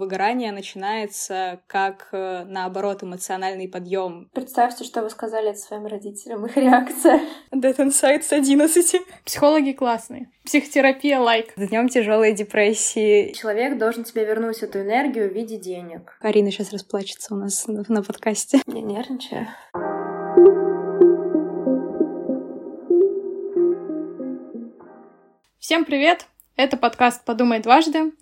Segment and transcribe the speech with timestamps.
[0.00, 4.30] Выгорание начинается как, э, наоборот, эмоциональный подъем.
[4.32, 7.20] Представьте, что вы сказали своим родителям, их реакция.
[7.52, 9.02] Dead Inside с 11.
[9.26, 10.30] Психологи классные.
[10.46, 11.52] Психотерапия лайк.
[11.54, 11.66] Like.
[11.66, 13.32] Днем тяжелой депрессии.
[13.32, 16.16] Человек должен тебе вернуть эту энергию в виде денег.
[16.22, 18.62] Карина сейчас расплачется у нас на, на подкасте.
[18.66, 19.48] Не нервничаю.
[25.58, 26.24] Всем привет!
[26.56, 28.12] Это подкаст «Подумай дважды».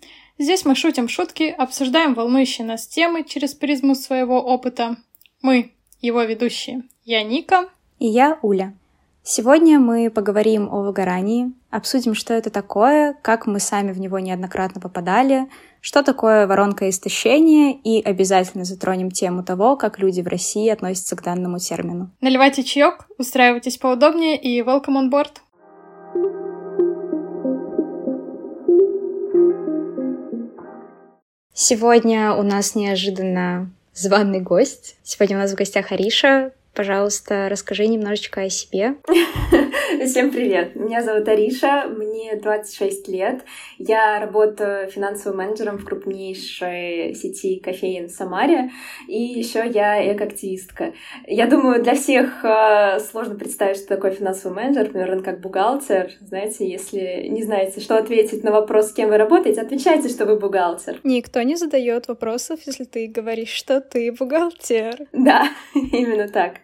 [0.41, 4.95] Здесь мы шутим шутки, обсуждаем волнующие нас темы через призму своего опыта.
[5.41, 7.67] Мы, его ведущие, я Ника.
[7.99, 8.73] И я Уля.
[9.21, 14.79] Сегодня мы поговорим о выгорании, обсудим, что это такое, как мы сами в него неоднократно
[14.79, 15.49] попадали,
[15.81, 21.21] что такое воронка истощения и обязательно затронем тему того, как люди в России относятся к
[21.21, 22.11] данному термину.
[22.21, 25.31] Наливайте чаек, устраивайтесь поудобнее и welcome on board!
[31.53, 34.95] Сегодня у нас неожиданно званый гость.
[35.03, 38.95] Сегодня у нас в гостях Ариша, Пожалуйста, расскажи немножечко о себе.
[39.89, 40.75] Всем привет!
[40.75, 43.43] Меня зовут Ариша, мне 26 лет.
[43.79, 48.69] Я работаю финансовым менеджером в крупнейшей сети кофеин в Самаре.
[49.07, 50.93] И еще я эко-активистка.
[51.25, 56.11] Я думаю, для всех э, сложно представить, что такое финансовый менеджер, наверное, как бухгалтер.
[56.21, 60.35] Знаете, если не знаете, что ответить на вопрос, с кем вы работаете, отвечайте, что вы
[60.35, 60.99] бухгалтер.
[61.03, 65.07] Никто не задает вопросов, если ты говоришь, что ты бухгалтер.
[65.13, 66.57] Да, именно так.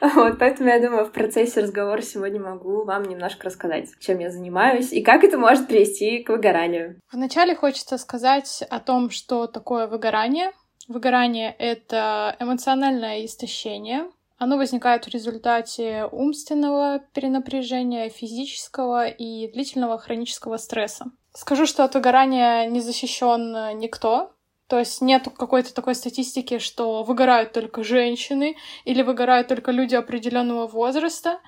[0.00, 4.92] Вот, поэтому я думаю, в процессе разговора сегодня могу вам немножко рассказать, чем я занимаюсь
[4.92, 7.00] и как это может привести к выгоранию.
[7.12, 10.52] Вначале хочется сказать о том, что такое выгорание.
[10.88, 14.10] Выгорание— это эмоциональное истощение.
[14.38, 21.06] Оно возникает в результате умственного перенапряжения, физического и длительного хронического стресса.
[21.34, 24.32] Скажу, что от выгорания не защищен никто,
[24.66, 30.66] то есть нет какой-то такой статистики, что выгорают только женщины или выгорают только люди определенного
[30.68, 31.40] возраста,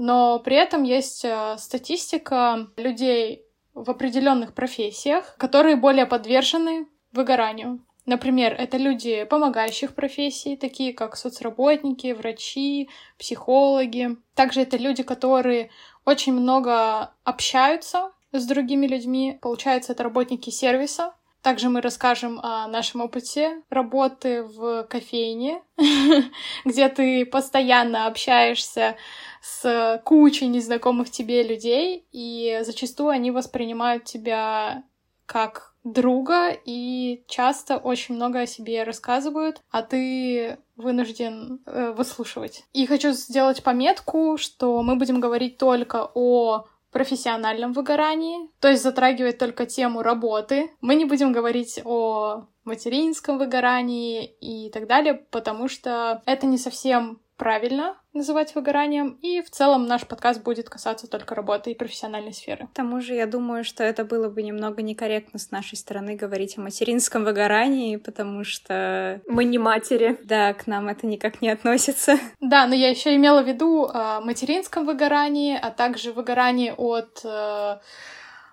[0.00, 3.44] но при этом есть э, статистика людей
[3.74, 7.84] в определенных профессиях, которые более подвержены выгоранию.
[8.06, 12.88] Например, это люди помогающих профессий, такие как соцработники, врачи,
[13.18, 14.16] психологи.
[14.34, 15.70] Также это люди, которые
[16.06, 19.38] очень много общаются с другими людьми.
[19.42, 25.62] Получается, это работники сервиса, также мы расскажем о нашем опыте работы в кофейне,
[26.64, 28.96] где ты постоянно общаешься
[29.42, 34.84] с кучей незнакомых тебе людей, и зачастую они воспринимают тебя
[35.26, 42.64] как друга и часто очень много о себе рассказывают, а ты вынужден э, выслушивать.
[42.72, 49.38] И хочу сделать пометку, что мы будем говорить только о профессиональном выгорании, то есть затрагивает
[49.38, 50.70] только тему работы.
[50.80, 57.20] Мы не будем говорить о материнском выгорании и так далее, потому что это не совсем
[57.36, 62.66] правильно называть выгоранием, и в целом наш подкаст будет касаться только работы и профессиональной сферы.
[62.66, 66.58] К тому же я думаю, что это было бы немного некорректно с нашей стороны говорить
[66.58, 69.20] о материнском выгорании, потому что...
[69.26, 70.18] Мы не матери.
[70.24, 72.18] Да, к нам это никак не относится.
[72.40, 77.78] Да, но я еще имела в виду о материнском выгорании, а также выгорании от э,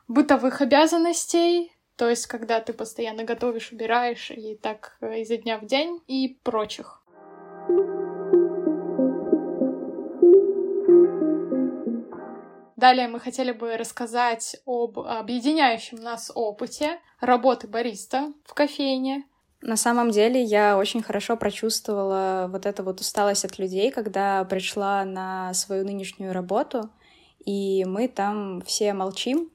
[0.08, 5.66] бытовых обязанностей, то есть когда ты постоянно готовишь, убираешь и так э, изо дня в
[5.66, 7.02] день и прочих.
[12.78, 19.26] Далее мы хотели бы рассказать об объединяющем нас опыте работы бариста в кофейне.
[19.62, 25.04] На самом деле я очень хорошо прочувствовала вот эту вот усталость от людей, когда пришла
[25.04, 26.92] на свою нынешнюю работу,
[27.44, 29.50] и мы там все молчим,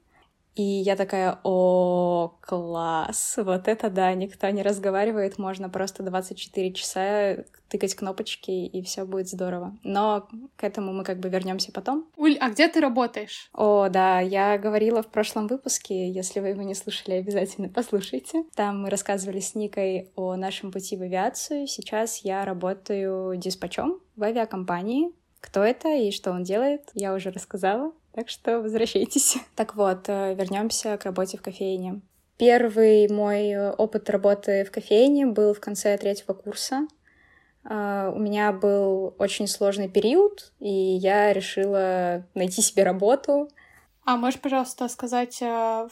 [0.55, 7.37] и я такая, о, класс, вот это да, никто не разговаривает, можно просто 24 часа
[7.69, 9.75] тыкать кнопочки, и все будет здорово.
[9.83, 12.07] Но к этому мы как бы вернемся потом.
[12.17, 13.49] Уль, а где ты работаешь?
[13.51, 18.43] О, да, я говорила в прошлом выпуске, если вы его не слушали, обязательно послушайте.
[18.55, 21.65] Там мы рассказывали с Никой о нашем пути в авиацию.
[21.65, 25.11] Сейчас я работаю диспачом в авиакомпании.
[25.39, 27.91] Кто это и что он делает, я уже рассказала.
[28.13, 29.37] Так что возвращайтесь.
[29.55, 32.01] Так вот, э, вернемся к работе в кофейне.
[32.37, 36.87] Первый мой опыт работы в кофейне был в конце третьего курса.
[37.63, 43.47] Uh, у меня был очень сложный период, и я решила найти себе работу.
[44.03, 45.45] А можешь, пожалуйста, сказать, э,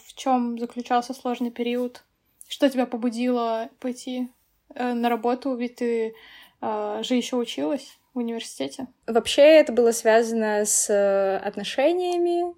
[0.04, 2.04] в чем заключался сложный период?
[2.50, 4.30] Что тебя побудило пойти
[4.76, 5.56] э, на работу?
[5.56, 6.14] Ведь ты
[6.62, 8.88] же еще училась в университете?
[9.08, 12.56] Вообще это было связано с э, отношениями,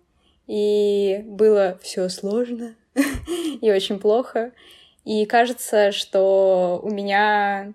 [0.48, 2.76] и было все сложно
[3.62, 4.52] и очень плохо.
[5.06, 7.74] И кажется, что у меня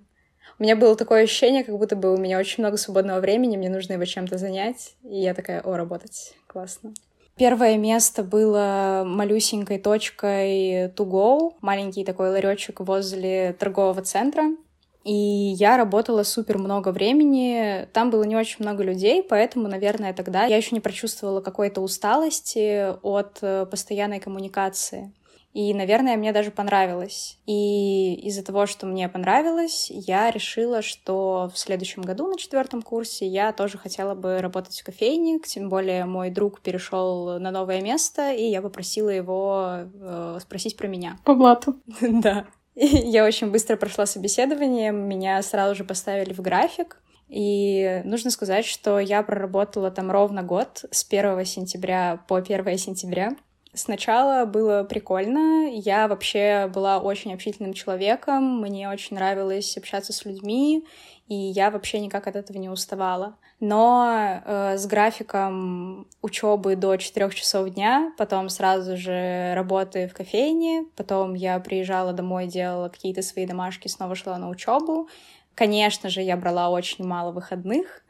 [0.58, 3.70] у меня было такое ощущение, как будто бы у меня очень много свободного времени, мне
[3.70, 4.94] нужно его чем-то занять.
[5.04, 6.94] И я такая, о, работать, классно.
[7.36, 14.56] Первое место было малюсенькой точкой to go, маленький такой ларечек возле торгового центра.
[15.05, 17.89] И я работала супер много времени.
[17.93, 22.95] Там было не очень много людей, поэтому, наверное, тогда я еще не прочувствовала какой-то усталости
[23.03, 25.12] от э, постоянной коммуникации.
[25.55, 27.39] И, наверное, мне даже понравилось.
[27.47, 33.27] И из-за того, что мне понравилось, я решила, что в следующем году на четвертом курсе
[33.27, 35.41] я тоже хотела бы работать в кофейне.
[35.41, 40.87] Тем более мой друг перешел на новое место, и я попросила его э, спросить про
[40.87, 41.19] меня.
[41.25, 41.77] По блату.
[42.00, 42.47] Да.
[42.80, 47.02] Я очень быстро прошла собеседование, меня сразу же поставили в график.
[47.28, 53.36] И нужно сказать, что я проработала там ровно год, с 1 сентября по 1 сентября.
[53.75, 55.69] Сначала было прикольно.
[55.72, 58.60] Я вообще была очень общительным человеком.
[58.60, 60.86] Мне очень нравилось общаться с людьми,
[61.28, 63.36] и я вообще никак от этого не уставала.
[63.60, 70.86] Но э, с графиком учебы до 4 часов дня, потом сразу же работы в кофейне,
[70.96, 75.08] потом я приезжала домой, делала какие-то свои домашки, снова шла на учебу.
[75.54, 78.02] Конечно же, я брала очень мало выходных.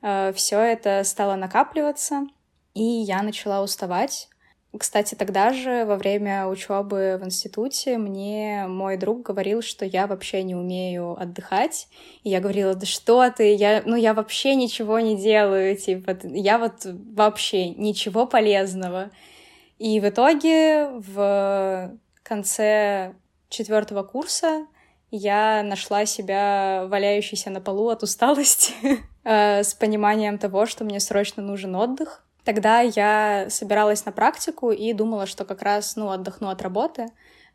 [0.00, 2.26] Э, все это стало накапливаться,
[2.72, 4.28] и я начала уставать.
[4.78, 10.42] Кстати, тогда же, во время учебы в институте, мне мой друг говорил, что я вообще
[10.42, 11.88] не умею отдыхать.
[12.24, 16.58] И я говорила, да что ты, я, ну я вообще ничего не делаю, типа, я
[16.58, 19.10] вот вообще ничего полезного.
[19.78, 21.92] И в итоге в
[22.22, 23.14] конце
[23.48, 24.66] четвертого курса
[25.10, 28.72] я нашла себя валяющейся на полу от усталости,
[29.24, 32.25] э, с пониманием того, что мне срочно нужен отдых.
[32.46, 37.08] Тогда я собиралась на практику и думала, что как раз, ну, отдохну от работы.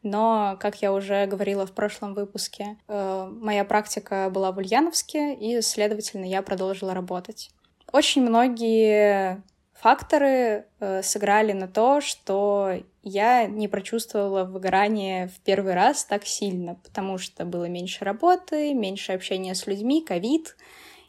[0.04, 5.62] Но, как я уже говорила в прошлом выпуске, э, моя практика была в Ульяновске, и,
[5.62, 7.52] следовательно, я продолжила работать.
[7.94, 9.42] Очень многие
[9.76, 16.76] факторы э, сыграли на то, что я не прочувствовала выгорание в первый раз так сильно,
[16.84, 20.58] потому что было меньше работы, меньше общения с людьми, ковид,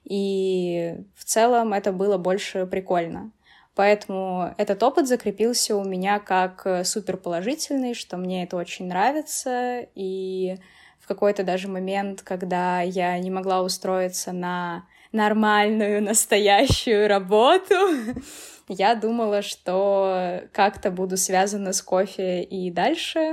[0.05, 3.33] и в целом это было больше прикольно.
[3.75, 9.87] Поэтому этот опыт закрепился у меня как э, супер положительный, что мне это очень нравится.
[9.95, 10.57] И
[11.01, 17.75] в какой-то даже момент, когда я не могла устроиться на нормальную, настоящую работу,
[18.69, 23.33] я думала, что как-то буду связана с кофе и дальше,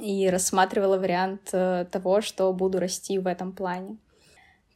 [0.00, 3.96] и рассматривала вариант э, того, что буду расти в этом плане.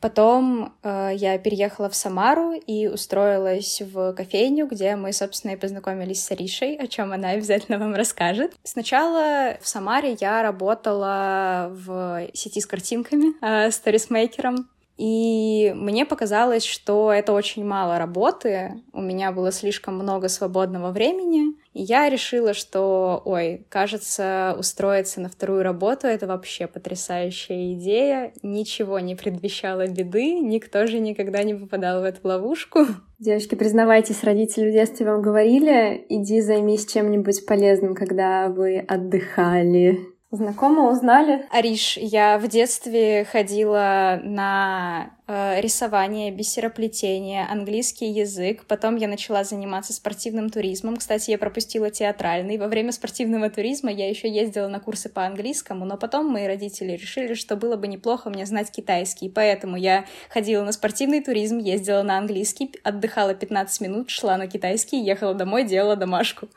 [0.03, 6.25] Потом э, я переехала в Самару и устроилась в кофейню, где мы, собственно, и познакомились
[6.25, 8.53] с Аришей, о чем она обязательно вам расскажет.
[8.65, 14.69] Сначала в Самаре я работала в сети с картинками, э, сторисмейкером.
[15.05, 21.57] И мне показалось, что это очень мало работы, у меня было слишком много свободного времени,
[21.73, 29.01] и я решила, что, ой, кажется, устроиться на вторую работу— это вообще потрясающая идея, ничего
[29.01, 32.87] не предвещало беды, никто же никогда не попадал в эту ловушку.
[33.19, 40.12] Девочки, признавайтесь, родители в детстве вам говорили, иди займись чем-нибудь полезным, когда вы отдыхали.
[40.35, 41.45] Знакомо узнали?
[41.51, 48.65] Ариш, я в детстве ходила на э, рисование, бисероплетение, английский язык.
[48.67, 50.97] Потом я начала заниматься спортивным туризмом.
[50.97, 52.57] Кстати, я пропустила театральный.
[52.57, 56.93] Во время спортивного туризма я еще ездила на курсы по английскому, но потом мои родители
[56.93, 59.29] решили, что было бы неплохо мне знать китайский.
[59.29, 64.99] Поэтому я ходила на спортивный туризм, ездила на английский, отдыхала 15 минут, шла на китайский,
[64.99, 66.49] ехала домой, делала домашку.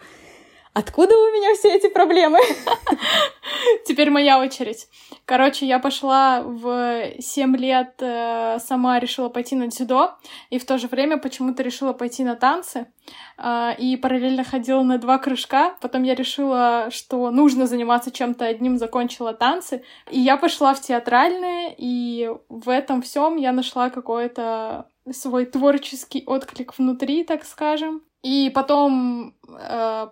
[0.75, 2.37] Откуда у меня все эти проблемы?
[3.85, 4.89] Теперь моя очередь.
[5.23, 10.15] Короче, я пошла в 7 лет, э, сама решила пойти на дзюдо,
[10.49, 12.87] и в то же время почему-то решила пойти на танцы,
[13.37, 15.77] э, и параллельно ходила на два кружка.
[15.79, 21.73] Потом я решила, что нужно заниматься чем-то одним, закончила танцы, и я пошла в театральное,
[21.77, 28.01] и в этом всем я нашла какой-то свой творческий отклик внутри, так скажем.
[28.25, 29.34] И потом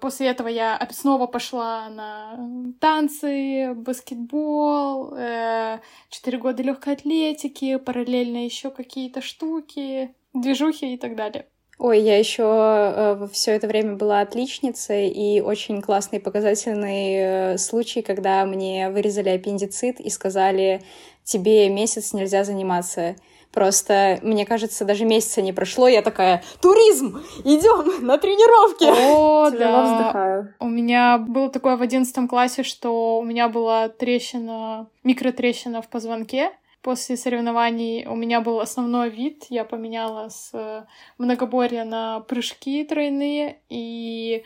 [0.02, 8.46] после этого я снова пошла на танцы, баскетбол, э, четыре э, года легкой атлетики, параллельно
[8.46, 11.46] еще какие-то штуки, движухи и так далее.
[11.80, 18.02] Ой, я еще э, все это время была отличницей, и очень классный показательный э, случай,
[18.02, 20.84] когда мне вырезали аппендицит и сказали,
[21.24, 23.16] тебе месяц нельзя заниматься.
[23.54, 28.86] Просто, мне кажется, даже месяца не прошло, я такая, туризм, идем на тренировки.
[28.86, 29.84] О, да.
[29.84, 30.54] Вздыхаю.
[30.60, 36.52] У меня было такое в одиннадцатом классе, что у меня была трещина, микротрещина в позвонке,
[36.84, 40.84] После соревнований у меня был основной вид, я поменяла с э,
[41.18, 44.44] многоборья на прыжки тройные, и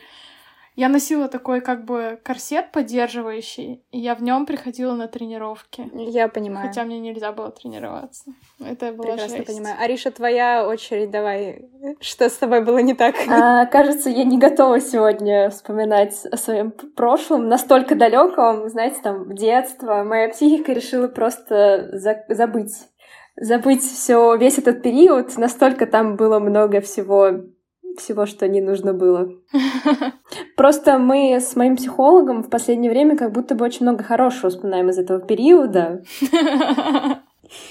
[0.78, 5.90] я носила такой как бы корсет поддерживающий, и я в нем приходила на тренировки.
[5.92, 6.68] Я понимаю.
[6.68, 8.30] Хотя мне нельзя было тренироваться.
[8.64, 9.48] Это было Прекрасно жесть.
[9.48, 9.74] понимаю.
[9.80, 11.68] Ариша, твоя очередь, давай.
[11.98, 13.16] Что с тобой было не так?
[13.28, 20.04] А, кажется, я не готова сегодня вспоминать о своем прошлом, настолько далеком, знаете, там, детство.
[20.04, 22.72] Моя психика решила просто за забыть
[23.40, 27.42] забыть все весь этот период, настолько там было много всего
[27.96, 29.32] всего, что не нужно было.
[30.56, 34.90] Просто мы с моим психологом в последнее время как будто бы очень много хорошего вспоминаем
[34.90, 36.02] из этого периода.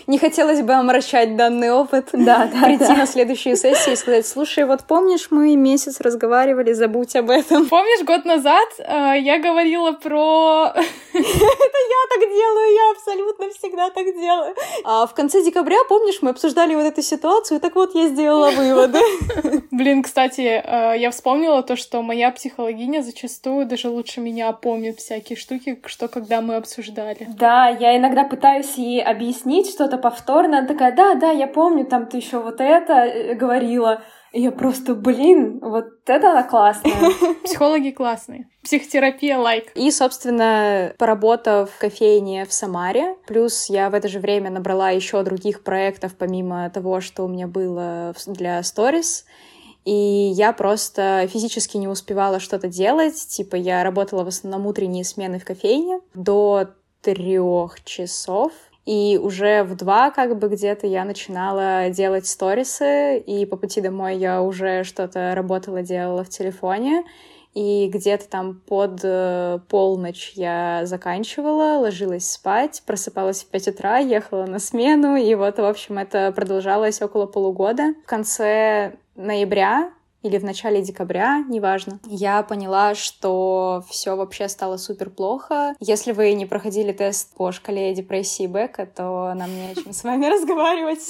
[0.07, 2.09] Не хотелось бы омрачать данный опыт.
[2.13, 2.65] Да, да.
[2.65, 2.95] Прийти да.
[2.95, 7.67] на следующую сессию и сказать, слушай, вот помнишь, мы месяц разговаривали, забудь об этом.
[7.67, 10.71] Помнишь, год назад э, я говорила про...
[11.13, 14.55] Это я так делаю, я абсолютно всегда так делаю.
[14.83, 18.99] А в конце декабря, помнишь, мы обсуждали вот эту ситуацию, так вот я сделала выводы.
[19.71, 25.37] Блин, кстати, э, я вспомнила то, что моя психологиня зачастую даже лучше меня помнит всякие
[25.37, 27.27] штуки, что когда мы обсуждали.
[27.37, 31.85] Да, я иногда пытаюсь ей объяснить, говорить что-то повторно, она такая, да, да, я помню,
[31.85, 34.01] там ты еще вот это э, говорила.
[34.33, 36.93] И я просто, блин, вот это она классная.
[37.43, 38.49] Психологи классные.
[38.63, 39.71] Психотерапия лайк.
[39.75, 45.23] И, собственно, поработав в кофейне в Самаре, плюс я в это же время набрала еще
[45.23, 49.25] других проектов, помимо того, что у меня было для сторис,
[49.85, 49.91] и
[50.35, 53.15] я просто физически не успевала что-то делать.
[53.15, 56.67] Типа я работала в основном утренние смены в кофейне до
[57.01, 58.51] трех часов,
[58.87, 64.15] и уже в два как бы где-то я начинала делать сторисы, и по пути домой
[64.15, 67.03] я уже что-то работала, делала в телефоне.
[67.53, 74.45] И где-то там под э, полночь я заканчивала, ложилась спать, просыпалась в 5 утра, ехала
[74.45, 77.93] на смену, и вот, в общем, это продолжалось около полугода.
[78.05, 79.91] В конце ноября
[80.27, 85.73] или в начале декабря, неважно, я поняла, что все вообще стало супер плохо.
[85.79, 90.03] Если вы не проходили тест по шкале депрессии Бека, то нам не о чем с
[90.03, 91.07] вами разговаривать.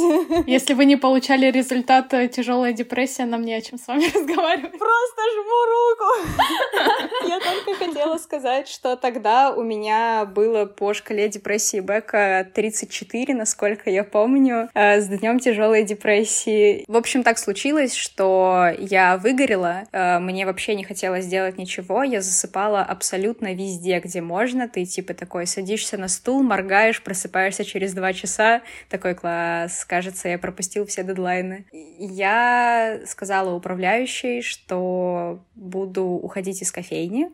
[0.48, 4.78] Если вы не получали результат э, тяжелая депрессия, нам не о чем с вами разговаривать.
[4.78, 7.28] Просто жму руку.
[7.28, 13.90] Я только хотела сказать, что тогда у меня было по шкале депрессии Бека 34, насколько
[13.90, 16.86] я помню, э, с днем тяжелой депрессии.
[16.88, 22.22] В общем, так случилось, что я выгорела, э, мне вообще не хотелось делать ничего, я
[22.22, 28.12] засыпала абсолютно везде, где можно, ты типа такой садишься на стул, моргаешь, просыпаешься через два
[28.12, 31.66] часа, такой класс, кажется, я пропустил все дедлайны.
[31.72, 37.30] Я сказала управляющей, что буду уходить из кофейни,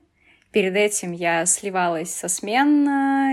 [0.53, 2.87] Перед этим я сливалась со смен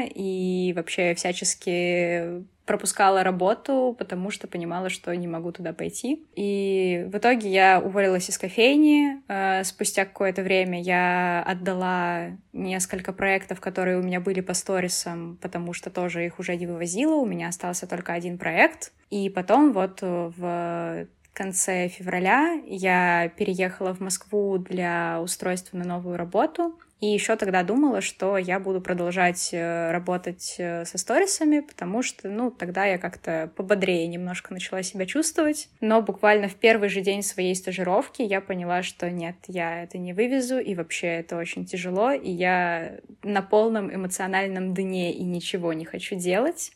[0.06, 6.24] и вообще всячески пропускала работу, потому что понимала, что не могу туда пойти.
[6.36, 9.20] И в итоге я уволилась из кофейни.
[9.26, 15.72] Э, спустя какое-то время я отдала несколько проектов, которые у меня были по сторисам, потому
[15.72, 17.16] что тоже их уже не вывозила.
[17.16, 18.92] У меня остался только один проект.
[19.10, 26.78] И потом вот в конце февраля я переехала в Москву для устройства на новую работу.
[27.00, 32.28] И еще тогда думала, что я буду продолжать э, работать э, со сторисами, потому что,
[32.28, 35.68] ну, тогда я как-то пободрее немножко начала себя чувствовать.
[35.80, 40.12] Но буквально в первый же день своей стажировки я поняла, что нет, я это не
[40.12, 45.86] вывезу, и вообще это очень тяжело, и я на полном эмоциональном дне и ничего не
[45.86, 46.72] хочу делать.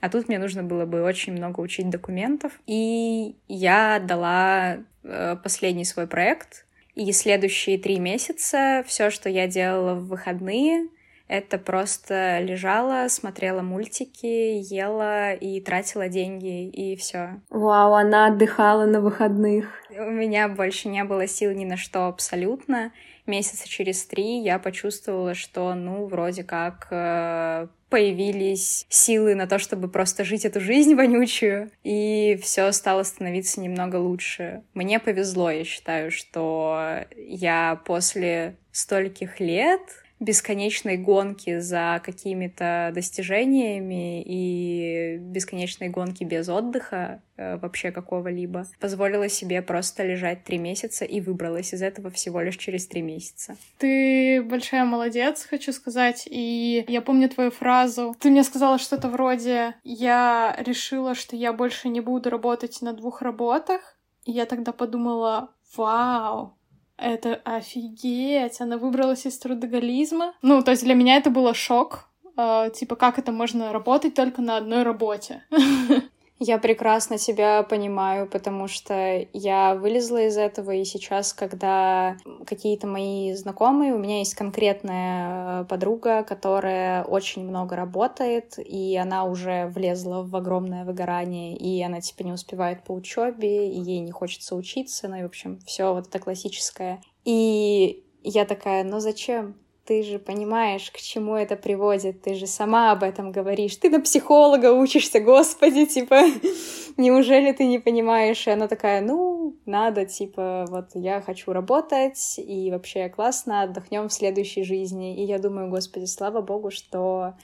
[0.00, 2.52] А тут мне нужно было бы очень много учить документов.
[2.66, 9.94] И я дала э, последний свой проект, и следующие три месяца все, что я делала
[9.94, 10.88] в выходные,
[11.26, 17.40] это просто лежала, смотрела мультики, ела и тратила деньги, и все.
[17.48, 19.66] Вау, она отдыхала на выходных.
[19.90, 22.92] У меня больше не было сил ни на что абсолютно.
[23.26, 29.88] Месяца через три я почувствовала, что, ну, вроде как э, появились силы на то, чтобы
[29.88, 34.62] просто жить эту жизнь вонючую, и все стало становиться немного лучше.
[34.74, 39.80] Мне повезло, я считаю, что я после стольких лет
[40.24, 49.62] бесконечной гонки за какими-то достижениями и бесконечной гонки без отдыха э, вообще какого-либо, позволила себе
[49.62, 53.56] просто лежать три месяца и выбралась из этого всего лишь через три месяца.
[53.78, 56.26] Ты большая молодец, хочу сказать.
[56.30, 58.16] И я помню твою фразу.
[58.18, 63.22] Ты мне сказала что-то вроде «Я решила, что я больше не буду работать на двух
[63.22, 63.96] работах».
[64.24, 66.56] И я тогда подумала «Вау,
[66.96, 68.60] это офигеть!
[68.60, 70.34] Она выбралась из трудоголизма.
[70.42, 72.08] Ну, то есть для меня это было шок.
[72.36, 75.44] Э, типа, как это можно работать только на одной работе?
[76.46, 83.32] Я прекрасно тебя понимаю, потому что я вылезла из этого, и сейчас, когда какие-то мои
[83.32, 90.22] знакомые, у меня есть конкретная э, подруга, которая очень много работает, и она уже влезла
[90.22, 95.08] в огромное выгорание, и она типа не успевает по учебе, и ей не хочется учиться,
[95.08, 97.00] ну и, в общем, все вот это классическое.
[97.24, 99.54] И я такая, ну зачем?
[99.86, 104.00] Ты же понимаешь, к чему это приводит, ты же сама об этом говоришь, ты на
[104.00, 106.22] психолога учишься, господи, типа,
[106.96, 108.46] неужели ты не понимаешь?
[108.46, 114.12] И она такая, ну, надо, типа, вот я хочу работать, и вообще классно, отдохнем в
[114.12, 115.22] следующей жизни.
[115.22, 117.34] И я думаю, господи, слава богу, что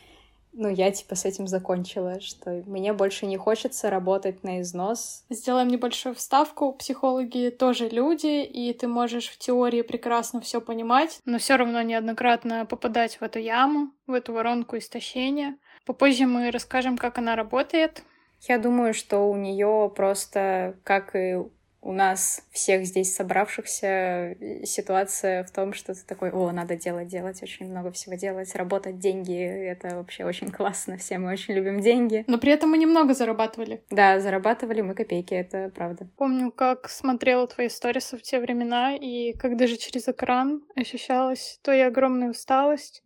[0.52, 5.24] ну, я типа с этим закончила, что мне больше не хочется работать на износ.
[5.30, 6.72] Сделаем небольшую вставку.
[6.72, 12.66] Психологи тоже люди, и ты можешь в теории прекрасно все понимать, но все равно неоднократно
[12.66, 15.56] попадать в эту яму, в эту воронку истощения.
[15.86, 18.02] Попозже мы расскажем, как она работает.
[18.48, 21.36] Я думаю, что у нее просто, как и
[21.82, 27.42] у нас всех здесь собравшихся ситуация в том, что ты такой, о, надо делать, делать,
[27.42, 32.24] очень много всего делать, работать, деньги, это вообще очень классно, все мы очень любим деньги.
[32.26, 33.82] Но при этом мы немного зарабатывали.
[33.90, 36.06] Да, зарабатывали мы копейки, это правда.
[36.16, 41.86] Помню, как смотрела твои сторисы в те времена, и как даже через экран ощущалась твоя
[41.86, 43.02] огромная усталость.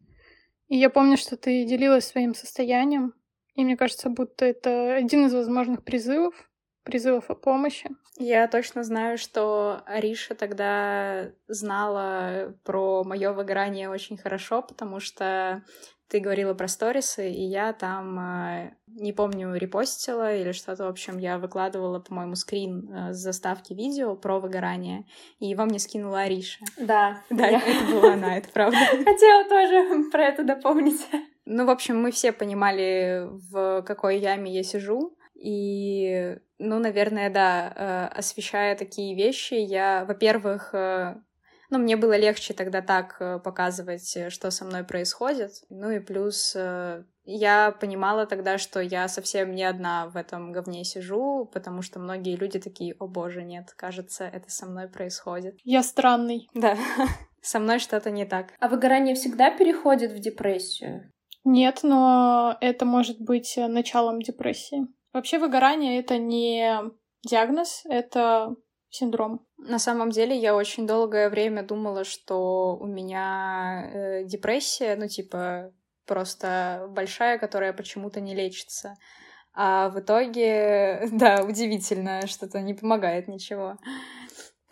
[0.66, 3.14] И я помню, что ты делилась своим состоянием,
[3.54, 6.34] и мне кажется, будто это один из возможных призывов,
[6.84, 7.90] призывов о помощи.
[8.16, 15.62] Я точно знаю, что Ариша тогда знала про мое выгорание очень хорошо, потому что
[16.08, 21.18] ты говорила про сторисы, и я там, э, не помню, репостила или что-то, в общем,
[21.18, 25.06] я выкладывала, по-моему, скрин э, с заставки видео про выгорание,
[25.40, 26.64] и его мне скинула Ариша.
[26.78, 27.22] Да.
[27.30, 27.58] Да, я...
[27.58, 28.76] это была она, это правда.
[29.04, 31.04] Хотела тоже про это дополнить.
[31.46, 37.72] Ну, в общем, мы все понимали, в какой яме я сижу, и, ну, наверное, да,
[37.74, 41.16] э, освещая такие вещи, я, во-первых, э,
[41.70, 45.52] ну, мне было легче тогда так э, показывать, что со мной происходит.
[45.70, 46.56] Ну и плюс
[47.26, 52.36] я понимала тогда, что я совсем не одна в этом говне сижу, потому что многие
[52.36, 55.58] люди такие, о боже, нет, кажется, это со мной происходит.
[55.64, 56.48] Я странный.
[56.54, 56.76] Да,
[57.42, 58.52] со мной что-то не так.
[58.60, 61.10] А выгорание всегда переходит в депрессию?
[61.44, 64.86] Нет, но это может быть началом депрессии.
[65.14, 66.90] Вообще выгорание— это не
[67.22, 68.56] диагноз, это
[68.90, 69.46] синдром.
[69.56, 75.72] На самом деле я очень долгое время думала, что у меня э, депрессия, ну типа
[76.04, 78.96] просто большая, которая почему-то не лечится.
[79.52, 83.78] А в итоге, да, удивительно, что-то не помогает ничего.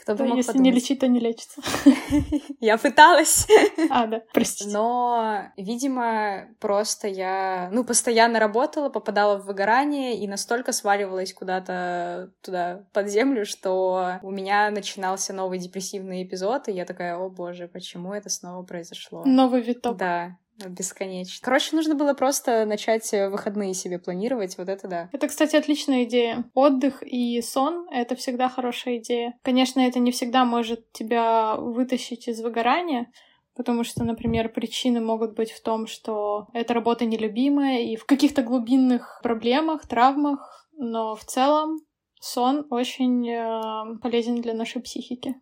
[0.02, 0.72] Кто бы мог если подумать.
[0.72, 1.60] не лечить, то не лечится.
[2.60, 3.46] Я пыталась.
[3.90, 4.70] А, да, простите.
[4.70, 12.84] Но, видимо, просто я, ну, постоянно работала, попадала в выгорание и настолько сваливалась куда-то туда
[12.92, 18.14] под землю, что у меня начинался новый депрессивный эпизод, и я такая, о боже, почему
[18.14, 19.24] это снова произошло?
[19.24, 19.96] Новый виток.
[19.96, 20.36] Да,
[20.68, 21.38] Бесконечно.
[21.42, 25.08] Короче, нужно было просто начать э, выходные себе планировать, вот это да.
[25.12, 26.44] Это, кстати, отличная идея.
[26.54, 29.34] Отдых и сон— это всегда хорошая идея.
[29.42, 33.10] Конечно, это не всегда может тебя вытащить из выгорания,
[33.54, 38.42] Потому что, например, причины могут быть в том, что эта работа нелюбимая и в каких-то
[38.42, 41.80] глубинных проблемах, травмах, но в целом
[42.18, 45.34] сон очень э, полезен для нашей психики.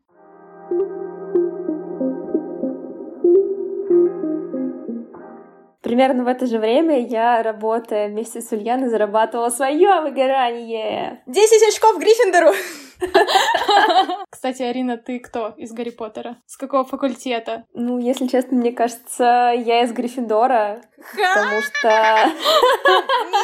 [5.82, 11.22] Примерно в это же время я, работая вместе с Ульяной, зарабатывала свое выгорание.
[11.26, 12.52] 10 очков Гриффиндору!
[14.30, 16.36] Кстати, Арина, ты кто из Гарри Поттера?
[16.46, 17.64] С какого факультета?
[17.72, 21.88] Ну, если честно, мне кажется, я из Гриффиндора, потому что...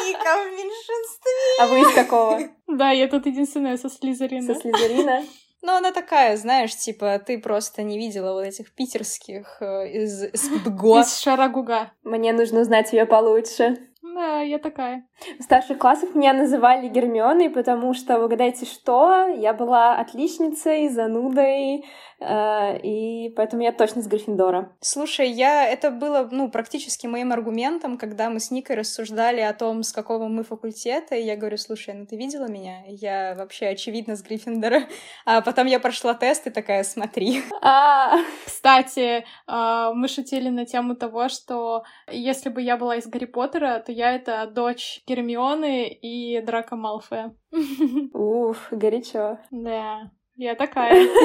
[0.05, 1.31] Ника в меньшинстве!
[1.59, 2.39] А вы из какого?
[2.67, 4.53] Да, я тут единственная со Слизерина.
[4.53, 5.23] Со Слизерина?
[5.61, 10.99] Ну, она такая, знаешь, типа, ты просто не видела вот этих питерских э, из СПБГО.
[11.01, 11.91] Из Шарагуга.
[12.03, 13.77] Мне нужно знать ее получше.
[14.01, 15.07] Да, я такая.
[15.39, 21.85] В старших классах меня называли Гермионой, потому что, угадайте что, я была отличницей, занудой,
[22.19, 24.75] и поэтому я точно с Гриффиндора.
[24.81, 29.83] Слушай, я это было, ну, практически моим аргументом, когда мы с Никой рассуждали о том,
[29.83, 32.83] с какого мы факультета, и я говорю, слушай, ну ты видела меня?
[32.87, 34.83] Я вообще очевидно с Гриффиндора.
[35.25, 37.41] А потом я прошла тест и такая, смотри.
[37.61, 43.25] А, кстати, а, мы шутили на тему того, что если бы я была из Гарри
[43.25, 47.35] Поттера, то я это дочь Гермионы и Драка Малфоя.
[48.13, 49.39] Уф, горячо.
[49.51, 50.11] Да.
[50.37, 51.07] Я такая.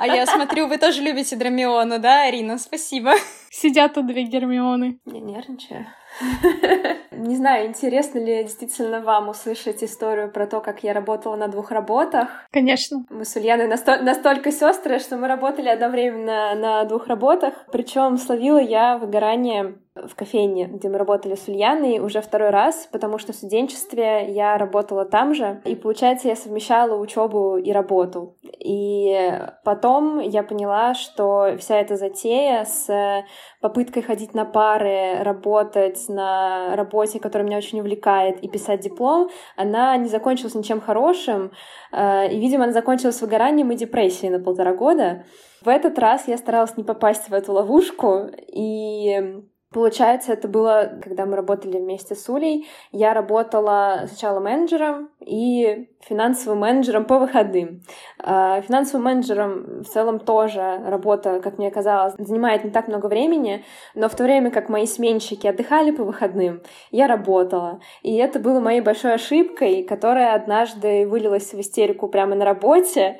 [0.00, 2.58] А я смотрю, вы тоже любите Драмиону, да, Арина?
[2.58, 3.14] Спасибо.
[3.50, 5.00] Сидят тут две Гермионы.
[5.06, 5.86] Я нервничаю.
[7.10, 11.72] Не знаю, интересно ли действительно вам услышать историю про то, как я работала на двух
[11.72, 12.28] работах.
[12.52, 13.04] Конечно.
[13.10, 17.54] Мы с Ульяной насто- настолько сестры, что мы работали одновременно на двух работах.
[17.72, 23.18] Причем словила я выгорание в кофейне, где мы работали с Ульяной уже второй раз, потому
[23.18, 28.36] что в студенчестве я работала там же, и получается я совмещала учебу и работу.
[28.58, 29.32] И
[29.64, 33.24] потом я поняла, что вся эта затея с
[33.60, 39.96] попыткой ходить на пары, работать на работе, которая меня очень увлекает, и писать диплом, она
[39.96, 41.52] не закончилась ничем хорошим,
[41.92, 45.24] э, и, видимо, она закончилась выгоранием и депрессией на полтора года.
[45.62, 51.26] В этот раз я старалась не попасть в эту ловушку, и Получается, это было, когда
[51.26, 52.66] мы работали вместе с Улей.
[52.90, 57.82] Я работала сначала менеджером и финансовым менеджером по выходным.
[58.18, 63.62] А, финансовым менеджером в целом тоже работа, как мне казалось, занимает не так много времени,
[63.94, 67.80] но в то время как мои сменщики отдыхали по выходным, я работала.
[68.02, 73.18] И это было моей большой ошибкой, которая однажды вылилась в истерику прямо на работе,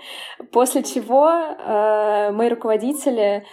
[0.50, 3.44] после чего э, мои руководители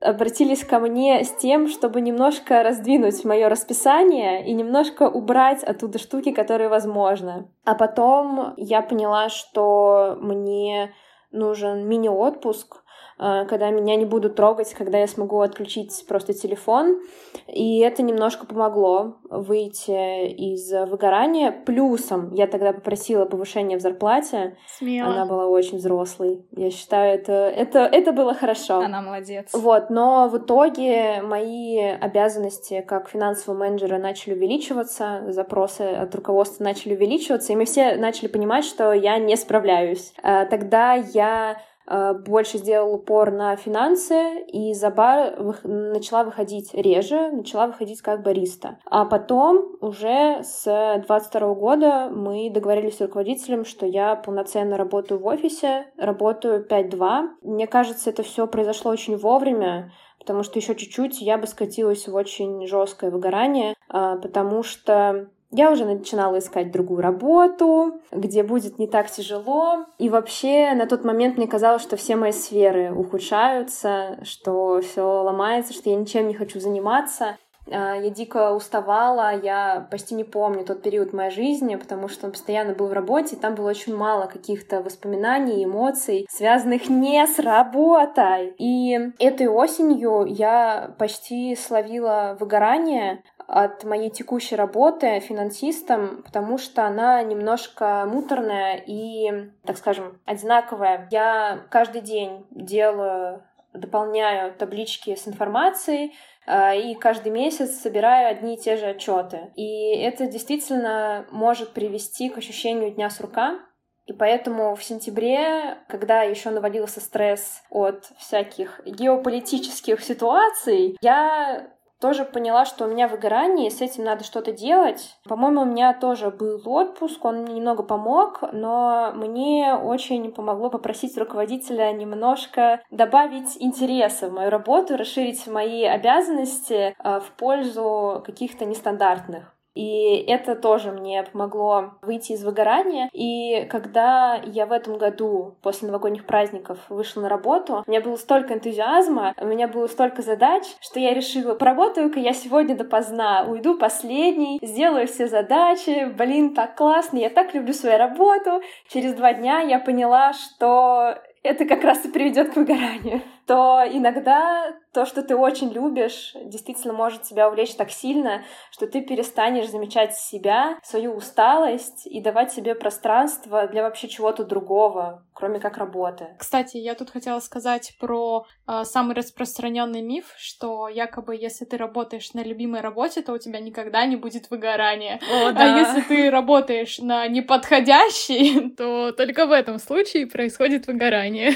[0.00, 6.32] обратились ко мне с тем, чтобы немножко раздвинуть мое расписание и немножко убрать оттуда штуки,
[6.32, 7.48] которые возможно.
[7.64, 10.92] А потом я поняла, что мне
[11.30, 12.79] нужен мини-отпуск,
[13.20, 17.00] когда меня не будут трогать, когда я смогу отключить просто телефон.
[17.46, 21.52] И это немножко помогло выйти из выгорания.
[21.52, 24.56] Плюсом я тогда попросила повышения в зарплате.
[24.78, 25.10] Смело.
[25.10, 26.46] Она была очень взрослой.
[26.52, 28.80] Я считаю, это, это, это было хорошо.
[28.80, 29.50] Она молодец.
[29.52, 36.94] Вот, но в итоге мои обязанности как финансового менеджера начали увеличиваться, запросы от руководства начали
[36.94, 40.12] увеличиваться, и мы все начали понимать, что я не справляюсь.
[40.22, 47.30] Э, тогда я Э, больше сделал упор на финансы, и за бар начала выходить реже,
[47.30, 48.78] начала выходить как бариста.
[48.84, 50.64] А потом уже с
[51.06, 57.28] 22 года мы договорились с руководителем, что я полноценно работаю в офисе, работаю 5-2.
[57.42, 62.14] Мне кажется, это все произошло очень вовремя, потому что еще чуть-чуть я бы скатилась в
[62.14, 68.86] очень жесткое выгорание, э, потому что я уже начинала искать другую работу, где будет не
[68.86, 69.84] так тяжело.
[69.98, 75.72] И вообще на тот момент мне казалось, что все мои сферы ухудшаются, что все ломается,
[75.72, 77.36] что я ничем не хочу заниматься.
[77.70, 82.32] А, я дико уставала, я почти не помню тот период моей жизни, потому что он
[82.32, 87.38] постоянно был в работе, и там было очень мало каких-то воспоминаний, эмоций, связанных не с
[87.38, 88.54] работой.
[88.58, 97.20] И этой осенью я почти словила выгорание от моей текущей работы финансистом, потому что она
[97.24, 101.08] немножко муторная и, так скажем, одинаковая.
[101.10, 106.14] Я каждый день делаю дополняю таблички с информацией,
[106.46, 109.52] а, и каждый месяц собираю одни и те же отчеты.
[109.56, 113.58] И это действительно может привести к ощущению дня с рука,
[114.06, 122.64] и поэтому в сентябре, когда еще навалился стресс от всяких геополитических ситуаций, я тоже поняла,
[122.64, 125.16] что у меня выгорание, и с этим надо что-то делать.
[125.28, 131.16] По-моему, у меня тоже был отпуск, он мне немного помог, но мне очень помогло попросить
[131.18, 139.54] руководителя немножко добавить интереса в мою работу, расширить мои обязанности э, в пользу каких-то нестандартных.
[139.74, 143.08] И это тоже мне помогло выйти из выгорания.
[143.12, 148.16] И когда я в этом году, после новогодних праздников, вышла на работу, у меня было
[148.16, 153.78] столько энтузиазма, у меня было столько задач, что я решила, поработаю-ка я сегодня допоздна, уйду
[153.78, 158.62] последний, сделаю все задачи, блин, так классно, я так люблю свою работу.
[158.88, 163.22] Через два дня я поняла, что это как раз и приведет к выгоранию.
[163.50, 169.02] То иногда то, что ты очень любишь, действительно может тебя увлечь так сильно, что ты
[169.02, 175.78] перестанешь замечать себя, свою усталость и давать себе пространство для вообще чего-то другого, кроме как
[175.78, 176.28] работы.
[176.38, 182.32] Кстати, я тут хотела сказать про э, самый распространенный миф, что якобы если ты работаешь
[182.34, 185.20] на любимой работе, то у тебя никогда не будет выгорания.
[185.28, 185.74] О, а да.
[185.74, 191.54] А если ты работаешь на неподходящей, то только в этом случае происходит выгорание.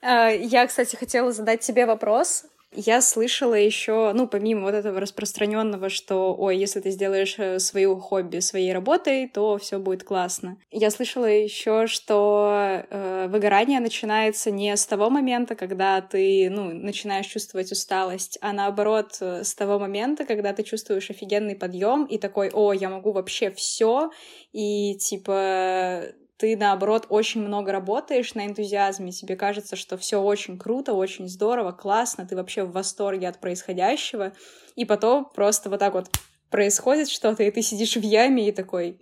[0.00, 2.44] А, я, кстати, хотела задать тебе вопрос.
[2.72, 7.98] Я слышала еще, ну, помимо вот этого распространенного, что, ой, если ты сделаешь э, свою
[7.98, 10.58] хобби своей работой, то все будет классно.
[10.70, 17.26] Я слышала еще, что э, выгорание начинается не с того момента, когда ты, ну, начинаешь
[17.26, 22.50] чувствовать усталость, а наоборот, э, с того момента, когда ты чувствуешь офигенный подъем и такой,
[22.52, 24.10] о, я могу вообще все,
[24.52, 26.02] и типа
[26.38, 31.72] ты, наоборот, очень много работаешь на энтузиазме, тебе кажется, что все очень круто, очень здорово,
[31.72, 34.32] классно, ты вообще в восторге от происходящего,
[34.76, 36.08] и потом просто вот так вот
[36.48, 39.00] происходит что-то, и ты сидишь в яме и такой,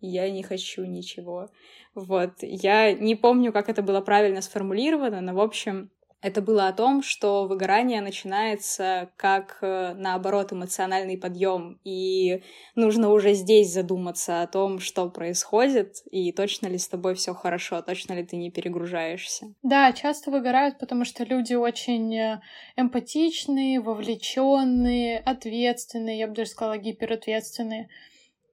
[0.00, 1.48] я не хочу ничего.
[1.94, 5.90] Вот, я не помню, как это было правильно сформулировано, но, в общем,
[6.26, 12.42] это было о том, что выгорание начинается как, э, наоборот, эмоциональный подъем, и
[12.74, 17.80] нужно уже здесь задуматься о том, что происходит, и точно ли с тобой все хорошо,
[17.80, 19.54] точно ли ты не перегружаешься.
[19.62, 22.40] Да, часто выгорают, потому что люди очень э,
[22.74, 27.88] эмпатичные, вовлеченные, ответственные, я бы даже сказала, гиперответственные,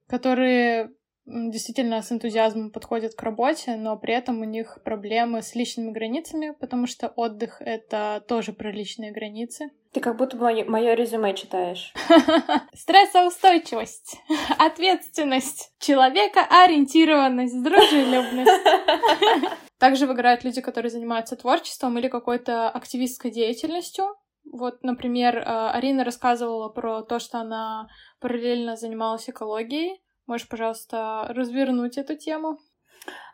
[0.06, 0.90] которые
[1.26, 6.54] действительно с энтузиазмом подходят к работе, но при этом у них проблемы с личными границами,
[6.60, 9.70] потому что отдых— это тоже про личные границы.
[9.92, 11.94] Ты как будто бы мое резюме читаешь.
[12.74, 14.18] Стрессоустойчивость,
[14.58, 18.50] ответственность, человека ориентированность, дружелюбность.
[19.78, 24.06] Также выиграют люди, которые занимаются творчеством или какой-то активистской деятельностью.
[24.52, 27.88] Вот, например, э, Арина рассказывала про то, что она
[28.20, 32.58] параллельно занималась экологией, Можешь, пожалуйста, развернуть эту тему?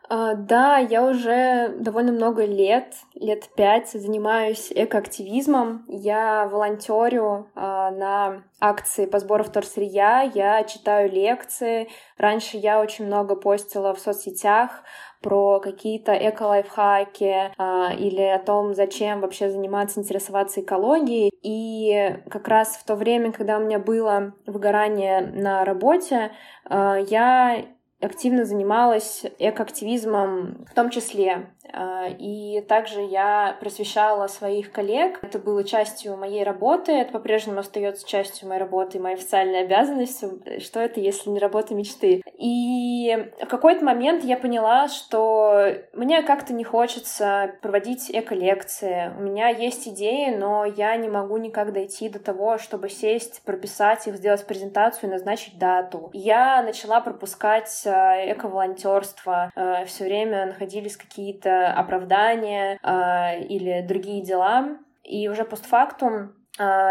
[0.09, 5.85] Uh, да, я уже довольно много лет, лет пять, занимаюсь экоактивизмом.
[5.87, 11.89] Я волонтерю uh, на акции по сбору вторсырья, я читаю лекции.
[12.17, 14.83] Раньше я очень много постила в соцсетях
[15.21, 21.31] про какие-то эко-лайфхаки а, или о том, зачем вообще заниматься, интересоваться экологией.
[21.41, 26.31] И как раз в то время, когда у меня было выгорание на работе,
[26.65, 27.65] а, я
[28.01, 31.51] активно занималась экоактивизмом в том числе.
[31.73, 35.19] А, и также я просвещала своих коллег.
[35.21, 40.59] Это было частью моей работы, это по-прежнему остается частью моей работы моей официальной обязанности.
[40.59, 42.21] Что это, если не работа мечты?
[42.37, 49.11] И в какой-то момент я поняла, что мне как-то не хочется проводить эко-лекции.
[49.17, 54.07] У меня есть идеи, но я не могу никак дойти до того, чтобы сесть, прописать
[54.07, 56.09] их, сделать презентацию и назначить дату.
[56.13, 59.51] Я начала пропускать э, эко-волонтерство.
[59.55, 64.77] Э, Все время находились какие-то оправдания э, или другие дела.
[65.03, 66.33] И уже постфактум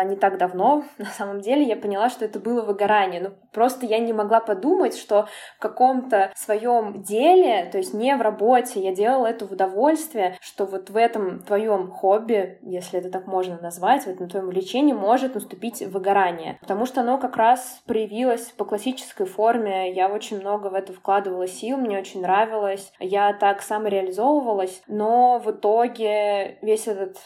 [0.04, 3.20] не так давно, на самом деле, я поняла, что это было выгорание.
[3.20, 8.20] Ну, просто я не могла подумать, что в каком-то своем деле, то есть не в
[8.20, 13.26] работе, я делала это в удовольствие, что вот в этом твоем хобби, если это так
[13.26, 16.58] можно назвать, в этом твоем увлечении может наступить выгорание.
[16.60, 19.92] Потому что оно как раз проявилось по классической форме.
[19.92, 22.92] Я очень много в это вкладывала сил, мне очень нравилось.
[22.98, 27.16] Я так самореализовывалась, но в итоге весь этот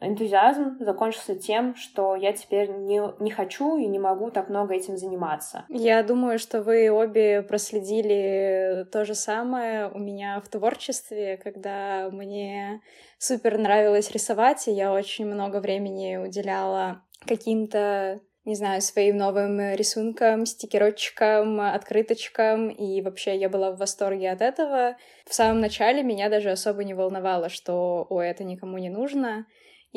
[0.00, 4.96] энтузиазм закончился тем, что я теперь не, не хочу и не могу так много этим
[4.96, 5.64] заниматься.
[5.68, 12.80] Я думаю, что вы обе проследили то же самое у меня в творчестве, когда мне
[13.18, 20.46] супер нравилось рисовать, и я очень много времени уделяла каким-то не знаю, своим новым рисункам,
[20.46, 24.96] стикерочкам, открыточкам, и вообще я была в восторге от этого.
[25.26, 29.44] В самом начале меня даже особо не волновало, что, ой, это никому не нужно.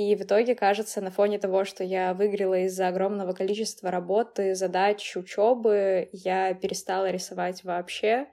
[0.01, 5.15] И в итоге, кажется, на фоне того, что я выиграла из-за огромного количества работы, задач,
[5.15, 8.25] учебы, я перестала рисовать вообще.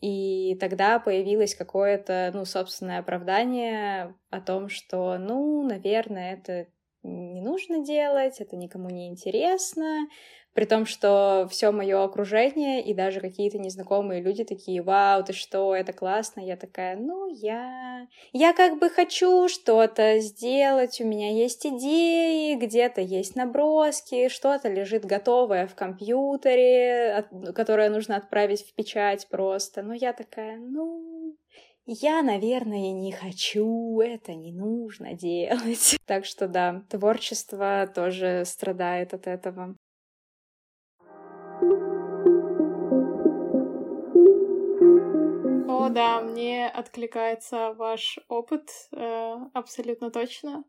[0.00, 6.68] И тогда появилось какое-то, ну, собственное оправдание о том, что, ну, наверное, это
[7.02, 10.08] не нужно делать, это никому не интересно,
[10.54, 15.74] при том, что все мое окружение и даже какие-то незнакомые люди такие, вау, ты что,
[15.74, 16.40] это классно.
[16.40, 18.06] Я такая, ну, я...
[18.32, 25.04] Я как бы хочу что-то сделать, у меня есть идеи, где-то есть наброски, что-то лежит
[25.04, 29.82] готовое в компьютере, которое нужно отправить в печать просто.
[29.82, 31.36] Но я такая, ну,
[31.86, 35.96] я, наверное, не хочу, это не нужно делать.
[36.06, 39.76] Так что да, творчество тоже страдает от этого.
[45.68, 50.64] О, да, мне откликается ваш опыт э, абсолютно точно.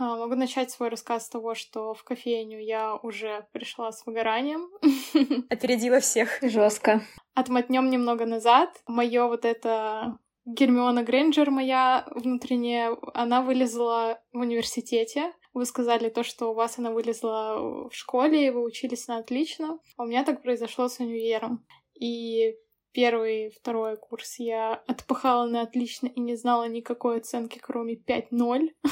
[0.00, 4.68] А, могу начать свой рассказ с того, что в кофейню я уже пришла с выгоранием.
[5.50, 6.38] Опередила всех.
[6.42, 7.02] Жестко.
[7.34, 8.82] Отмотнем немного назад.
[8.86, 15.32] Мое вот это Гермиона Грейнджер моя внутренняя, она вылезла в университете.
[15.58, 19.80] Вы сказали то, что у вас она вылезла в школе, и вы учились на отлично.
[19.96, 21.66] А у меня так произошло с универом.
[21.98, 22.54] И
[22.92, 28.68] первый, второй курс я отпахала на отлично и не знала никакой оценки, кроме 5-0.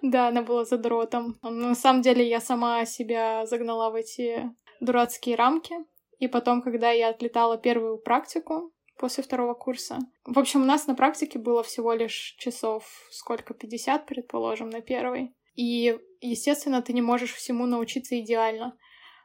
[0.00, 1.38] Да, она была задротом.
[1.42, 5.74] На самом деле я сама себя загнала в эти дурацкие рамки.
[6.20, 9.98] И потом, когда я отлетала первую практику после второго курса.
[10.24, 15.34] В общем, у нас на практике было всего лишь часов сколько, 50, предположим, на первой.
[15.58, 18.76] И, естественно, ты не можешь всему научиться идеально.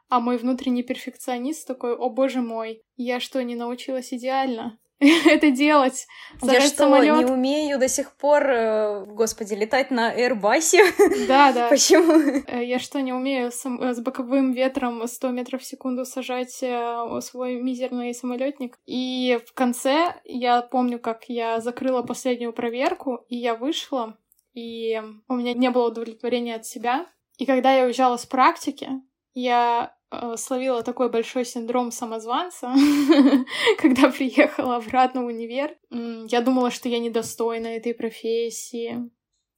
[0.08, 4.78] А мой внутренний перфекционист такой, о боже мой, я что, не научилась идеально?
[5.26, 6.06] это делать.
[6.42, 7.18] Я что, самолет.
[7.18, 10.74] не умею до сих пор, э, господи, летать на Airbus?
[11.28, 11.68] Да, да.
[11.68, 12.42] Почему?
[12.48, 17.20] Э, я что, не умею с, с боковым ветром 100 метров в секунду сажать э,
[17.20, 18.76] свой мизерный самолетник?
[18.86, 24.16] И в конце я помню, как я закрыла последнюю проверку, и я вышла,
[24.54, 27.06] и у меня не было удовлетворения от себя.
[27.38, 28.88] И когда я уезжала с практики,
[29.34, 32.72] я Э, словила такой большой синдром самозванца,
[33.78, 35.76] когда приехала обратно в универ.
[35.90, 39.10] Я думала, что я недостойна этой профессии.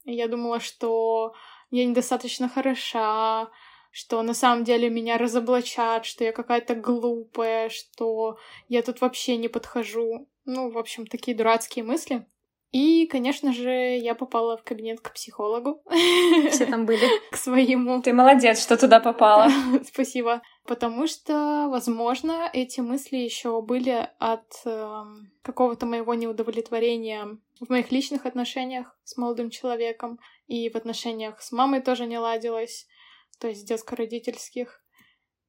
[0.05, 1.35] Я думала, что
[1.71, 3.51] я недостаточно хороша,
[3.91, 9.49] что на самом деле меня разоблачат, что я какая-то глупая, что я тут вообще не
[9.49, 10.29] подхожу.
[10.45, 12.27] Ну, в общем, такие дурацкие мысли.
[12.73, 15.83] И, конечно же, я попала в кабинет к психологу.
[16.51, 17.07] Все там были.
[17.31, 18.03] К своему.
[18.03, 19.49] Ты молодец, что туда попала.
[19.85, 20.43] Спасибо.
[20.67, 25.05] Потому что, возможно, эти мысли еще были от э,
[25.43, 30.19] какого-то моего неудовлетворения в моих личных отношениях с молодым человеком.
[30.49, 32.87] И в отношениях с мамой тоже не ладилось,
[33.39, 34.83] то есть детско-родительских.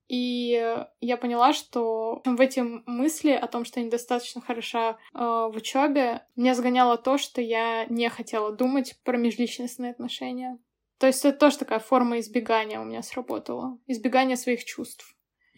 [0.08, 5.54] И я поняла, что в эти мысли о том, что я недостаточно хороша э, в
[5.56, 10.60] учебе, меня сгоняло то, что я не хотела думать про межличностные отношения.
[10.98, 13.78] То есть это тоже такая форма избегания у меня сработала.
[13.86, 15.16] Избегание своих чувств.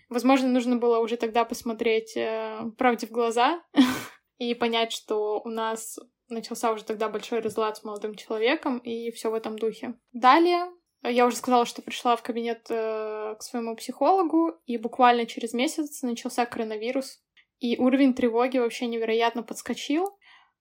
[0.09, 3.62] Возможно, нужно было уже тогда посмотреть э, правде в глаза
[4.39, 9.29] и понять, что у нас начался уже тогда большой разлад с молодым человеком и все
[9.29, 9.93] в этом духе.
[10.12, 10.71] Далее
[11.03, 16.01] я уже сказала, что пришла в кабинет э, к своему психологу, и буквально через месяц
[16.01, 17.23] начался коронавирус.
[17.59, 20.17] И уровень тревоги вообще невероятно подскочил.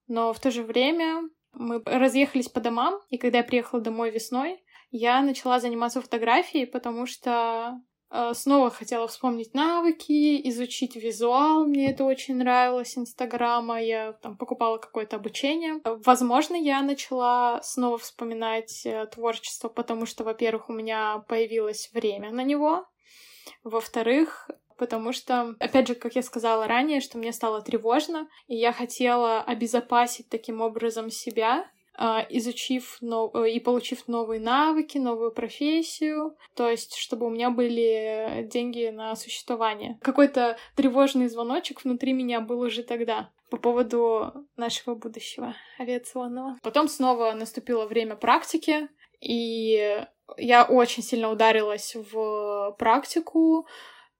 [0.06, 4.62] Но в то же время мы разъехались по домам, и когда я приехала домой весной,
[4.90, 7.80] я начала заниматься фотографией, потому что
[8.32, 15.16] снова хотела вспомнить навыки, изучить визуал, мне это очень нравилось, Инстаграма, я там покупала какое-то
[15.16, 15.80] обучение.
[15.84, 22.42] Возможно, я начала снова вспоминать э, творчество, потому что, во-первых, у меня появилось время на
[22.42, 22.86] него,
[23.62, 28.72] во-вторых, потому что, опять же, как я сказала ранее, что мне стало тревожно, и я
[28.72, 31.66] хотела обезопасить таким образом себя,
[32.30, 33.34] изучив нов...
[33.34, 39.16] Э, и получив новые навыки, новую профессию, то есть чтобы у меня были деньги на
[39.16, 39.98] существование.
[40.02, 46.58] Какой-то тревожный звоночек внутри меня был уже тогда по поводу нашего будущего авиационного.
[46.62, 48.88] Потом снова наступило время практики,
[49.20, 50.04] и
[50.36, 53.66] я очень сильно ударилась в практику,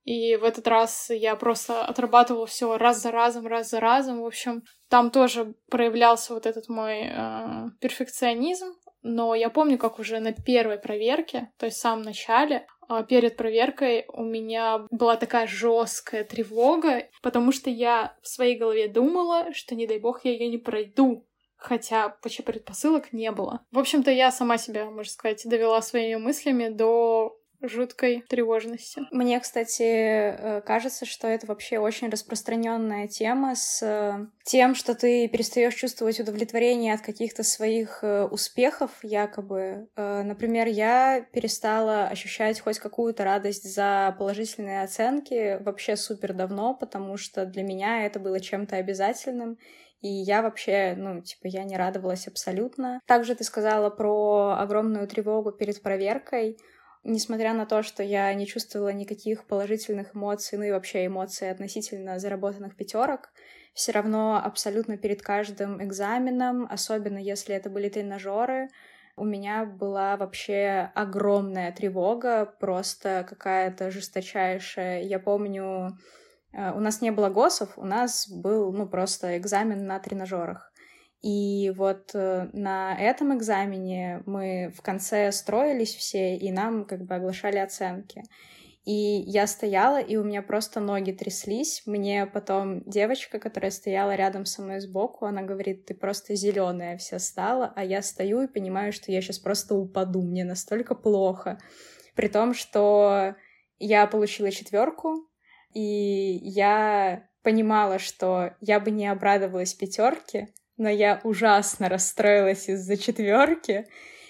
[0.09, 4.23] и в этот раз я просто отрабатывала все раз за разом, раз за разом.
[4.23, 8.73] В общем, там тоже проявлялся вот этот мой э, перфекционизм.
[9.03, 13.37] Но я помню, как уже на первой проверке, то есть в самом начале, э, перед
[13.37, 19.75] проверкой у меня была такая жесткая тревога, потому что я в своей голове думала, что
[19.75, 21.23] не дай бог я ее не пройду
[21.59, 23.65] хотя почти предпосылок не было.
[23.71, 29.01] В общем-то, я сама себя, можно сказать, довела своими мыслями до жуткой тревожности.
[29.11, 35.27] Мне, кстати, э, кажется, что это вообще очень распространенная тема с э, тем, что ты
[35.27, 39.87] перестаешь чувствовать удовлетворение от каких-то своих э, успехов, якобы.
[39.95, 47.45] Например, я перестала ощущать хоть какую-то радость за положительные оценки вообще супер давно, потому что
[47.45, 49.57] для меня это было чем-то обязательным.
[50.01, 53.01] И я вообще, ну, типа, я не радовалась абсолютно.
[53.05, 56.57] Также ты сказала про огромную тревогу перед проверкой.
[57.09, 62.19] Несмотря на то, что я не чувствовала никаких положительных эмоций, ну и вообще эмоций относительно
[62.19, 63.31] заработанных пятерок,
[63.73, 68.69] все равно абсолютно перед каждым экзаменом, особенно если это были тренажеры,
[69.19, 75.01] у меня была вообще огромная тревога, просто какая-то жесточайшая.
[75.03, 75.97] Я помню,
[76.53, 80.68] э, у нас не было ГОСов, у нас был, ну, просто экзамен на тренажерах.
[81.21, 87.15] И вот э, на этом экзамене мы в конце строились все, и нам как бы
[87.15, 88.23] оглашали оценки.
[88.85, 91.83] И я стояла, и у меня просто ноги тряслись.
[91.85, 97.19] Мне потом девочка, которая стояла рядом со мной сбоку, она говорит, ты просто зеленая вся
[97.19, 101.59] стала, а я стою и понимаю, что я сейчас просто упаду, мне настолько плохо.
[102.15, 103.35] При том, что
[103.77, 105.29] я получила четверку,
[105.73, 113.87] и я понимала, что я бы не обрадовалась пятерке, но я ужасно расстроилась из-за четверки.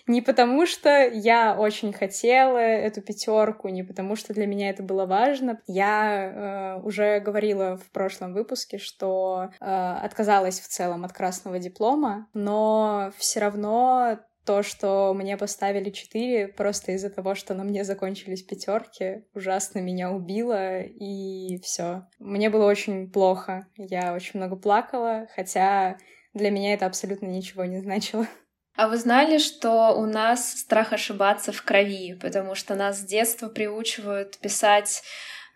[0.08, 5.06] Не потому, что я очень хотела эту пятерку, не потому, что для меня это было
[5.06, 5.62] важно.
[5.68, 9.66] Я э, уже говорила в прошлом выпуске, что э,
[10.02, 16.94] отказалась в целом от красного диплома, но все равно то, что мне поставили 4 просто
[16.94, 22.08] из-за того, что на мне закончились пятерки, ужасно меня убило, и все.
[22.18, 23.68] Мне было очень плохо.
[23.78, 25.98] Я очень много плакала, хотя
[26.34, 28.28] для меня это абсолютно ничего не значило.
[28.76, 33.50] А вы знали, что у нас страх ошибаться в крови, потому что нас с детства
[33.50, 35.04] приучивают писать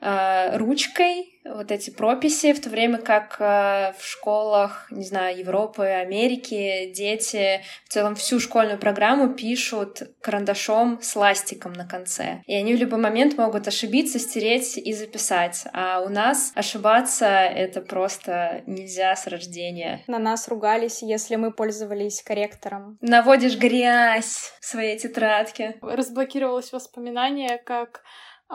[0.01, 5.83] э, ручкой вот эти прописи, в то время как э, в школах, не знаю, Европы,
[5.83, 12.41] Америки дети в целом всю школьную программу пишут карандашом с ластиком на конце.
[12.45, 15.65] И они в любой момент могут ошибиться, стереть и записать.
[15.73, 20.03] А у нас ошибаться— это просто нельзя с рождения.
[20.07, 22.97] На нас ругались, если мы пользовались корректором.
[23.01, 25.75] Наводишь грязь в своей тетрадке.
[25.81, 28.01] Разблокировалось воспоминание, как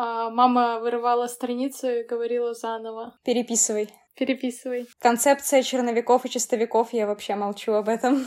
[0.01, 3.19] а мама вырывала страницу и говорила заново.
[3.25, 3.89] Переписывай.
[4.17, 4.87] Переписывай.
[5.01, 8.25] Концепция черновиков и чистовиков, я вообще молчу об этом.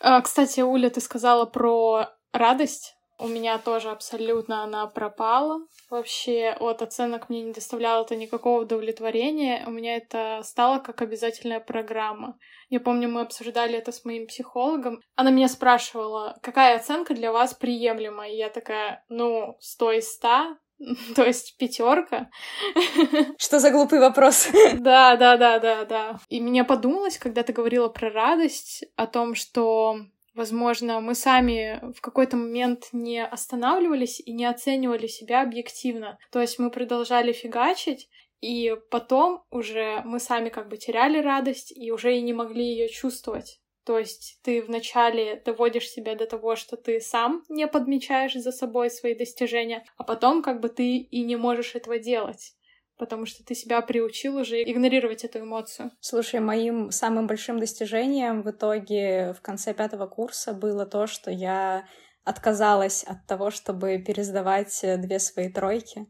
[0.00, 2.96] А, кстати, Уля, ты сказала про радость.
[3.20, 5.60] У меня тоже абсолютно она пропала.
[5.90, 9.62] Вообще от оценок мне не доставляло это никакого удовлетворения.
[9.64, 12.36] У меня это стало как обязательная программа.
[12.68, 15.00] Я помню, мы обсуждали это с моим психологом.
[15.14, 18.28] Она меня спрашивала, какая оценка для вас приемлема?
[18.28, 20.56] И я такая, ну, 100 из 100,
[21.14, 22.30] То есть пятерка.
[23.38, 24.48] Что за глупый вопрос?
[24.74, 26.18] Да, да, да, да, да.
[26.28, 29.96] И мне подумалось, когда ты говорила про радость, о том, что
[30.34, 36.16] Возможно, мы сами в какой-то момент не останавливались и не оценивали себя объективно.
[36.30, 38.08] То есть мы продолжали фигачить,
[38.40, 42.88] и потом уже мы сами как бы теряли радость и уже и не могли ее
[42.88, 43.60] чувствовать.
[43.84, 48.90] То есть ты вначале доводишь себя до того, что ты сам не подмечаешь за собой
[48.90, 52.54] свои достижения, а потом как бы ты и не можешь этого делать
[52.98, 55.90] потому что ты себя приучил уже игнорировать эту эмоцию.
[55.98, 61.88] Слушай, моим самым большим достижением в итоге в конце пятого курса было то, что я
[62.22, 66.06] отказалась от того, чтобы пересдавать две свои тройки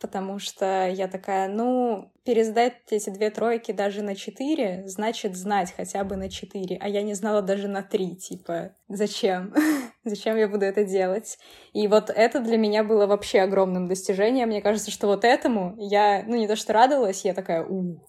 [0.00, 6.02] потому что я такая, ну, пересдать эти две тройки даже на четыре, значит знать хотя
[6.04, 9.54] бы на четыре, а я не знала даже на три, типа, зачем?
[10.04, 11.38] зачем я буду это делать?
[11.72, 14.48] И вот это для меня было вообще огромным достижением.
[14.48, 18.00] Мне кажется, что вот этому я, ну, не то что радовалась, я такая, у,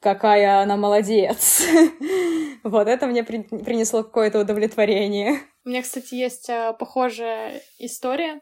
[0.00, 1.62] какая она молодец.
[2.62, 5.40] вот это мне при- принесло какое-то удовлетворение.
[5.64, 8.40] У меня, кстати, есть э, похожая история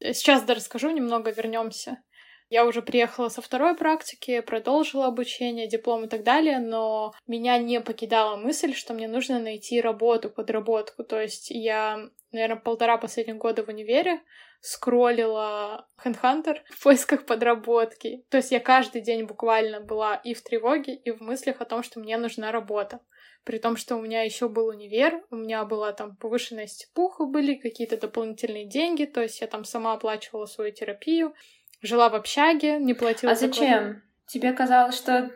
[0.00, 2.02] Сейчас да расскажу, немного вернемся.
[2.48, 7.80] Я уже приехала со второй практики, продолжила обучение, диплом и так далее, но меня не
[7.80, 11.02] покидала мысль, что мне нужно найти работу, подработку.
[11.02, 14.20] То есть я, наверное, полтора последних года в универе
[14.60, 18.24] скроллила Handhunter в поисках подработки.
[18.30, 21.82] То есть я каждый день буквально была и в тревоге, и в мыслях о том,
[21.82, 23.00] что мне нужна работа
[23.46, 27.54] при том, что у меня еще был универ, у меня была там повышенная степуха, были
[27.54, 31.32] какие-то дополнительные деньги, то есть я там сама оплачивала свою терапию,
[31.80, 33.32] жила в общаге, не платила.
[33.32, 34.02] А зачем?
[34.26, 35.30] Тебе казалось, что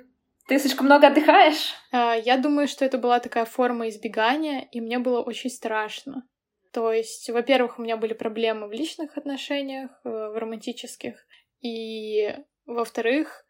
[0.49, 1.73] ты слишком много отдыхаешь?
[1.93, 6.27] А, я думаю, что это была такая форма избегания, и мне было очень страшно.
[6.73, 11.15] То есть, во-первых, у меня были проблемы в личных отношениях, э, в романтических,
[11.61, 12.37] и,
[12.67, 13.45] во-вторых,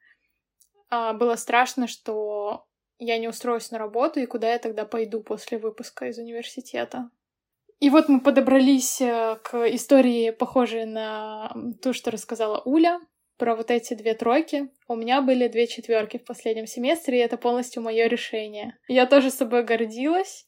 [0.91, 2.67] а, было страшно, что
[3.01, 7.11] я не устроюсь на работу, и куда я тогда пойду после выпуска из университета.
[7.81, 11.51] И вот мы подобрались э, к истории, похожей на
[11.83, 13.01] ту, что рассказала Уля,
[13.39, 14.69] про вот эти две тройки.
[14.87, 18.77] У меня были две четверки в последнем семестре, и это полностью мое решение.
[18.87, 20.47] Я тоже собой гордилась.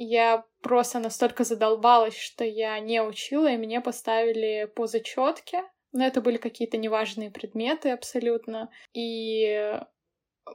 [0.00, 5.62] я просто настолько задолбалась, что я не учила, и мне поставили по зачетке.
[5.92, 8.68] Но это были какие-то неважные предметы абсолютно.
[8.92, 9.80] И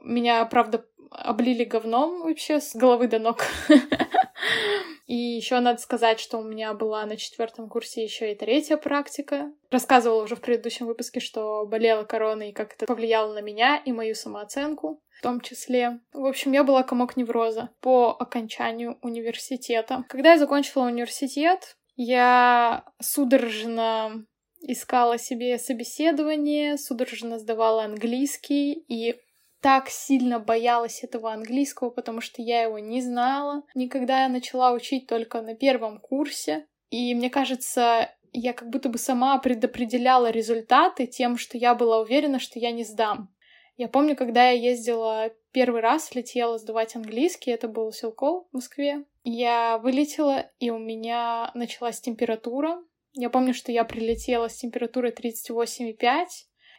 [0.02, 3.44] меня, правда, облили говном вообще с головы до ног.
[5.06, 9.52] И еще надо сказать, что у меня была на четвертом курсе еще и третья практика.
[9.70, 13.92] Рассказывала уже в предыдущем выпуске, что болела короной и как это повлияло на меня и
[13.92, 16.00] мою самооценку в том числе.
[16.12, 20.04] В общем, я была комок невроза по окончанию университета.
[20.08, 24.26] Когда я закончила университет, я судорожно
[24.60, 29.20] искала себе собеседование, судорожно сдавала английский и
[29.64, 33.62] так сильно боялась этого английского, потому что я его не знала.
[33.74, 36.66] Никогда я начала учить только на первом курсе.
[36.90, 42.40] И мне кажется, я как будто бы сама предопределяла результаты тем, что я была уверена,
[42.40, 43.34] что я не сдам.
[43.78, 49.06] Я помню, когда я ездила первый раз, летела сдавать английский, это был Силкол в Москве.
[49.22, 52.84] Я вылетела, и у меня началась температура.
[53.14, 56.26] Я помню, что я прилетела с температурой 38,5.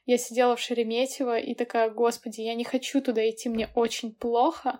[0.05, 4.79] Я сидела в Шереметьево и такая, господи, я не хочу туда идти, мне очень плохо.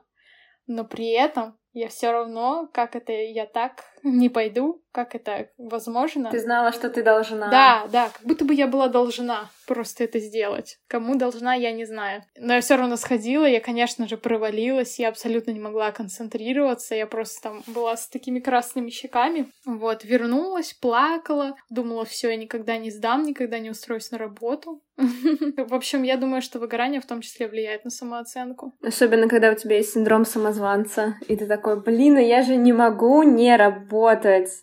[0.68, 6.30] Но при этом я все равно, как это я так не пойду, как это возможно.
[6.30, 7.50] Ты знала, что ты должна.
[7.50, 10.78] Да, да, как будто бы я была должна просто это сделать.
[10.88, 12.22] Кому должна, я не знаю.
[12.40, 17.08] Но я все равно сходила, я, конечно же, провалилась, я абсолютно не могла концентрироваться, я
[17.08, 19.52] просто там была с такими красными щеками.
[19.66, 24.82] Вот, вернулась, плакала, думала, все, я никогда не сдам, никогда не устроюсь на работу.
[24.98, 28.74] В общем, я думаю, что выгорание в том числе влияет на самооценку.
[28.82, 33.24] Особенно, когда у тебя есть синдром самозванца, и ты такой, блин, я же не могу
[33.24, 33.95] не работать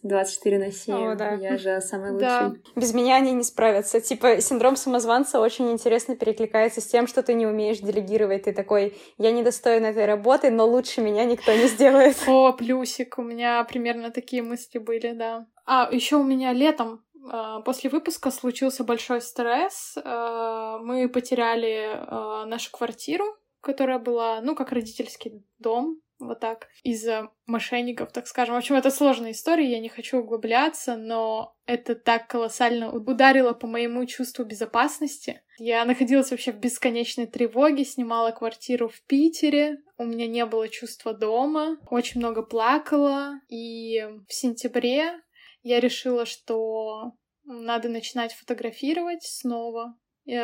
[0.03, 0.95] 24 на 7.
[0.95, 1.33] О, да.
[1.35, 2.29] Я же самый лучший.
[2.29, 2.55] Да.
[2.77, 4.01] Без меня они не справятся.
[4.01, 8.45] Типа, синдром самозванца очень интересно перекликается с тем, что ты не умеешь делегировать.
[8.45, 12.17] Ты такой, я недостоин этой работы, но лучше меня никто не сделает.
[12.27, 15.47] О, плюсик, у меня примерно такие мысли были, да.
[15.67, 19.97] А, еще у меня летом а, после выпуска случился большой стресс.
[20.05, 23.25] А, мы потеряли а, нашу квартиру,
[23.61, 28.55] которая была, ну, как родительский дом, вот так, из-за мошенников, так скажем.
[28.55, 33.67] В общем, это сложная история, я не хочу углубляться, но это так колоссально ударило по
[33.67, 35.43] моему чувству безопасности.
[35.59, 41.15] Я находилась вообще в бесконечной тревоге, снимала квартиру в Питере, у меня не было чувства
[41.15, 45.21] дома, очень много плакала, и в сентябре
[45.63, 47.13] я решила, что
[47.45, 49.97] надо начинать фотографировать снова.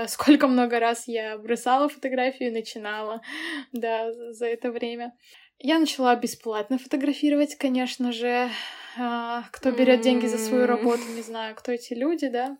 [0.09, 3.23] Сколько много раз я бросала фотографию и начинала,
[3.73, 5.17] да, за это время.
[5.61, 8.49] Я начала бесплатно фотографировать, конечно же.
[8.97, 12.57] А, кто берет деньги за свою работу, не знаю, кто эти люди, да?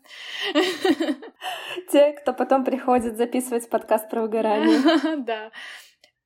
[1.91, 4.79] Те, кто потом приходит записывать подкаст про выгорание.
[5.25, 5.51] Да.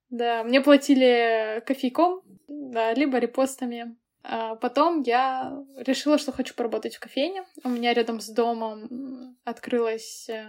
[0.10, 3.96] Да, мне платили кофейком, да, либо репостами.
[4.24, 7.44] А потом я решила, что хочу поработать в кофейне.
[7.64, 10.46] У меня рядом с домом открылась э,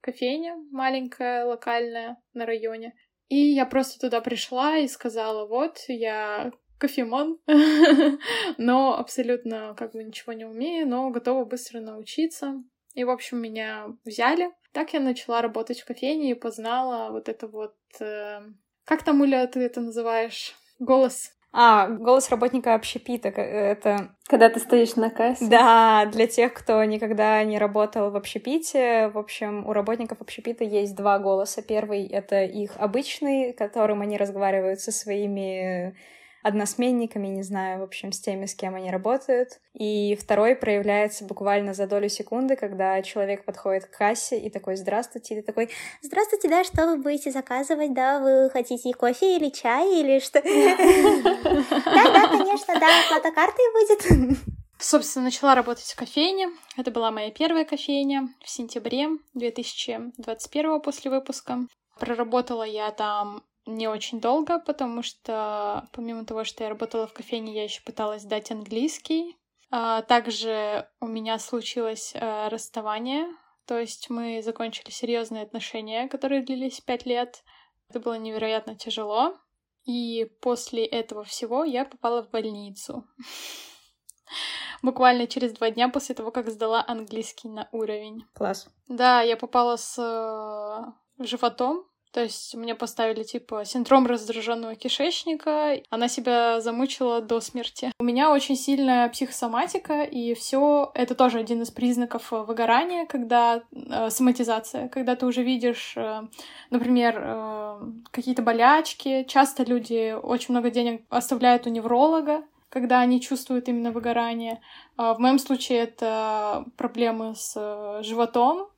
[0.00, 2.94] кофейня маленькая, локальная на районе.
[3.28, 7.38] И я просто туда пришла и сказала, вот, я кофемон,
[8.58, 12.62] но абсолютно как бы ничего не умею, но готова быстро научиться.
[12.94, 14.50] И, в общем, меня взяли.
[14.72, 17.76] Так я начала работать в кофейне и познала вот это вот...
[18.00, 18.40] Э...
[18.84, 20.54] Как там, Уля, ты это называешь?
[20.78, 24.14] Голос а, голос работника общепита, это...
[24.26, 25.46] Когда ты стоишь на кассе?
[25.48, 30.94] Да, для тех, кто никогда не работал в общепите, в общем, у работников общепита есть
[30.94, 31.62] два голоса.
[31.62, 35.96] Первый— это их обычный, которым они разговаривают со своими
[36.42, 39.60] односменниками, не знаю, в общем, с теми, с кем они работают.
[39.74, 45.34] И второй проявляется буквально за долю секунды, когда человек подходит к кассе и такой «Здравствуйте»,
[45.34, 45.70] и ты такой
[46.02, 52.12] «Здравствуйте, да, что вы будете заказывать, да, вы хотите кофе или чай, или что?» «Да,
[52.12, 54.38] да, конечно, да, оплата картой будет».
[54.80, 56.50] Собственно, начала работать в кофейне.
[56.76, 61.66] Это была моя первая кофейня в сентябре 2021 после выпуска.
[61.98, 67.54] Проработала я там не очень долго, потому что помимо того, что я работала в кофейне,
[67.54, 69.36] я еще пыталась сдать английский.
[69.70, 73.26] А, также у меня случилось а, расставание,
[73.66, 77.44] то есть мы закончили серьезные отношения, которые длились пять лет.
[77.90, 79.36] Это было невероятно тяжело.
[79.84, 83.06] И после этого всего я попала в больницу.
[84.82, 88.24] Буквально через два дня после того, как сдала английский на уровень.
[88.34, 88.68] Класс.
[88.88, 95.76] Да, я попала с э, животом, то есть мне поставили типа синдром раздраженного кишечника.
[95.90, 97.92] Она себя замучила до смерти.
[97.98, 104.10] У меня очень сильная психосоматика, и все это тоже один из признаков выгорания, когда э,
[104.10, 106.22] соматизация, когда ты уже видишь, э,
[106.70, 107.80] например, э,
[108.10, 109.24] какие-то болячки.
[109.28, 114.60] Часто люди очень много денег оставляют у невролога, когда они чувствуют именно выгорание.
[114.96, 118.68] А, в моем случае это проблемы с э, животом,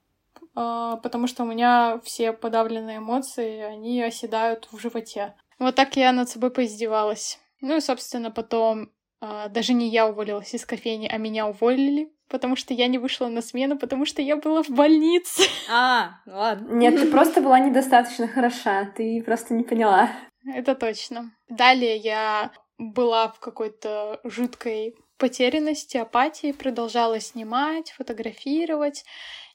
[1.03, 5.35] потому что у меня все подавленные эмоции, они оседают в животе.
[5.59, 7.39] Вот так я над собой поиздевалась.
[7.61, 8.91] Ну и, собственно, потом
[9.21, 13.29] а, даже не я уволилась из кофейни, а меня уволили, потому что я не вышла
[13.29, 15.43] на смену, потому что я была в больнице.
[15.71, 16.75] А, ладно.
[16.75, 20.11] Нет, ты просто была недостаточно хороша, ты просто не поняла.
[20.47, 21.33] Это точно.
[21.49, 29.05] Далее я была в какой-то жуткой потерянности, апатии, продолжала снимать, фотографировать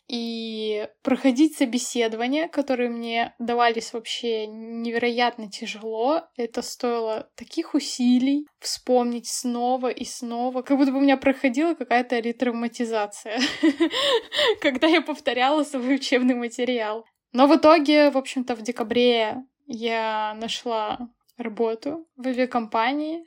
[0.08, 6.22] и проходить собеседования, которые мне давались вообще невероятно тяжело.
[6.38, 12.20] Это стоило таких усилий вспомнить снова и снова, как будто бы у меня проходила какая-то
[12.20, 13.40] ретравматизация,
[14.62, 17.06] когда я повторяла свой учебный материал.
[17.32, 21.00] Но в итоге, в общем-то, в декабре я нашла
[21.38, 23.26] работу в авиакомпании,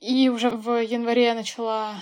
[0.00, 1.96] и уже в январе начала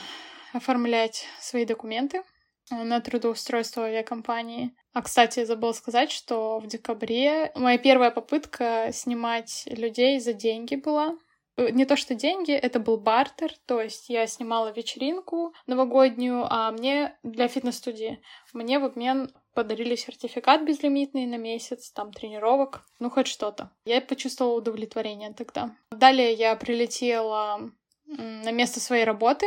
[0.53, 2.23] оформлять свои документы
[2.71, 4.75] на трудоустройство авиакомпании.
[4.93, 11.17] А, кстати, забыла сказать, что в декабре моя первая попытка снимать людей за деньги была.
[11.57, 16.71] Э, не то что деньги, это был бартер, то есть я снимала вечеринку новогоднюю, а
[16.73, 18.23] мне для фитнес-студии.
[18.53, 23.71] Мне в обмен подарили сертификат безлимитный на месяц, там тренировок, ну хоть что-то.
[23.85, 25.77] Я почувствовала удовлетворение тогда.
[25.91, 27.71] Далее я прилетела
[28.07, 29.47] на место своей работы,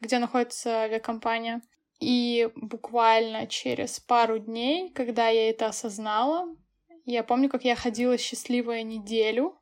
[0.00, 1.62] где находится авиакомпания.
[2.00, 6.46] И буквально через пару дней, когда я это осознала,
[7.04, 9.58] я помню, как я ходила счастливая неделю.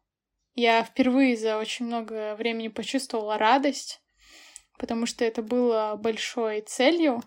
[0.54, 4.00] Я впервые за очень много времени почувствовала радость,
[4.78, 7.22] потому что это было большой целью.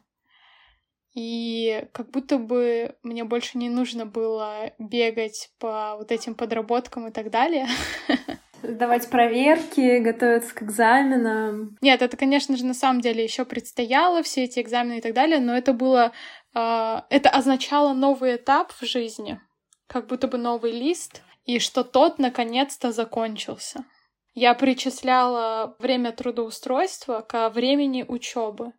[1.14, 7.12] И как будто бы мне больше не нужно было бегать по вот этим подработкам и
[7.12, 7.68] так далее.
[8.64, 11.78] сдавать проверки, готовиться к экзаменам.
[11.82, 15.40] Нет, это, конечно же, на самом деле еще предстояло, все эти экзамены и так далее,
[15.40, 16.12] но это было...
[16.56, 19.40] Э, это означало новый этап в жизни,
[19.88, 23.86] как будто бы новый лист, и что тот наконец-то закончился.
[24.34, 28.74] Я причисляла время трудоустройства к времени учебы.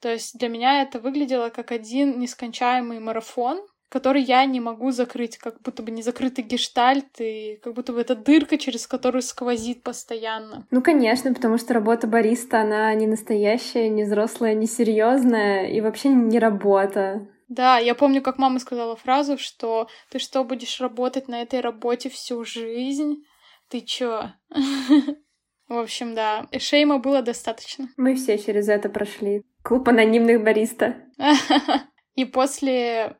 [0.00, 5.38] То есть для меня это выглядело как один нескончаемый марафон, который я не могу закрыть,
[5.38, 9.82] как будто бы не закрытый гештальт, и как будто бы это дырка, через которую сквозит
[9.82, 10.66] постоянно.
[10.70, 16.10] Ну, конечно, потому что работа бариста, она не настоящая, не взрослая, не серьезная и вообще
[16.10, 17.26] не работа.
[17.48, 22.10] Да, я помню, как мама сказала фразу, что ты что, будешь работать на этой работе
[22.10, 23.24] всю жизнь?
[23.68, 24.32] Ты чё?
[25.68, 27.88] В общем, да, шейма было достаточно.
[27.96, 29.42] Мы все через это прошли.
[29.62, 30.96] Клуб анонимных бариста.
[32.14, 33.16] И после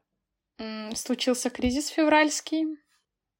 [0.95, 2.79] случился кризис февральский,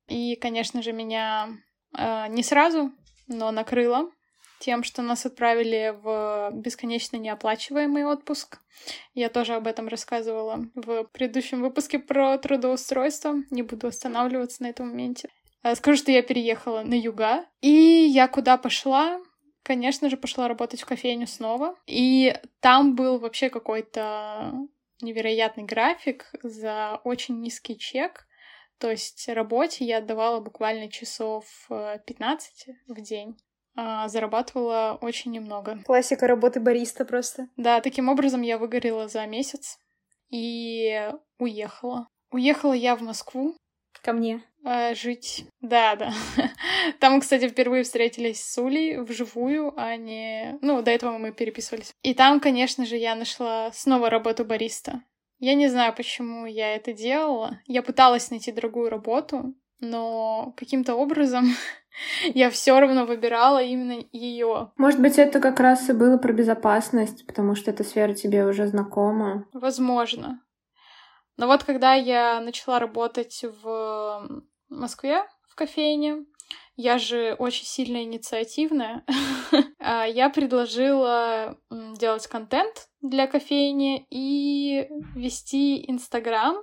[0.09, 1.51] и, конечно же, меня
[1.97, 2.93] э, не сразу,
[3.27, 4.11] но накрыло
[4.59, 8.59] тем, что нас отправили в бесконечно неоплачиваемый отпуск.
[9.14, 13.37] Я тоже об этом рассказывала в предыдущем выпуске про трудоустройство.
[13.51, 15.29] Не буду останавливаться на этом моменте.
[15.62, 17.45] Э, скажу, что я переехала на юга.
[17.61, 19.21] И я куда пошла?
[19.62, 21.77] Конечно же, пошла работать в кофейню снова.
[21.87, 24.55] И там был вообще какой-то
[25.01, 28.26] невероятный график за очень низкий чек.
[28.78, 33.36] То есть работе я отдавала буквально часов 15 э, в день.
[33.80, 35.78] А зарабатывала очень немного.
[35.84, 37.49] Классика работы бариста просто.
[37.57, 39.78] Да, таким образом я выгорела за месяц
[40.30, 42.09] и уехала.
[42.30, 43.57] Уехала я в Москву.
[44.03, 44.42] Ко мне.
[44.69, 45.47] Э, жить.
[45.62, 46.12] Да, да.
[47.01, 50.59] Там кстати, впервые встретились с Улей вживую, а не...
[50.61, 51.95] Ну, до этого мы переписывались.
[52.03, 55.03] И там, конечно же, я нашла снова работу бариста.
[55.39, 57.61] Я не знаю, почему я это делала.
[57.66, 61.47] Я пыталась найти другую работу, но каким-то образом
[62.35, 64.73] я все равно выбирала именно ее.
[64.77, 68.66] Может быть, это как раз и было про безопасность, потому что эта сфера тебе уже
[68.66, 69.47] знакома.
[69.55, 70.43] Возможно.
[71.39, 76.25] Но вот когда я начала работать в Москве в кофейне,
[76.77, 79.05] я же очень сильно инициативная.
[79.81, 86.57] А, я предложила делать контент для кофейни и вести Инстаграм.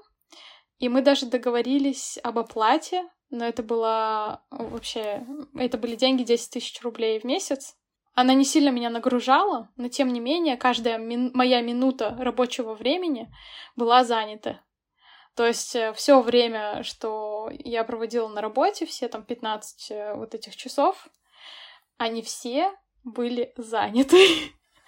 [0.78, 5.26] И мы даже договорились об оплате, но это было вообще...
[5.58, 7.76] Это были деньги 10 тысяч рублей в месяц.
[8.14, 11.32] Она не сильно меня нагружала, но тем не менее каждая мин...
[11.34, 13.30] моя минута рабочего времени
[13.76, 14.62] была занята.
[15.36, 20.34] То есть э, все время, что я проводила на работе, все там 15 э, вот
[20.34, 21.08] этих часов,
[21.98, 22.72] они все
[23.04, 24.18] были заняты.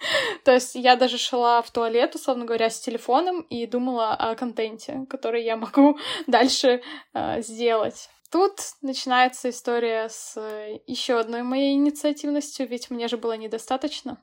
[0.44, 5.06] То есть я даже шла в туалет, условно говоря, с телефоном и думала о контенте,
[5.10, 6.82] который я могу дальше
[7.12, 8.08] э, сделать.
[8.30, 14.22] Тут начинается история с э, еще одной моей инициативностью, ведь мне же было недостаточно.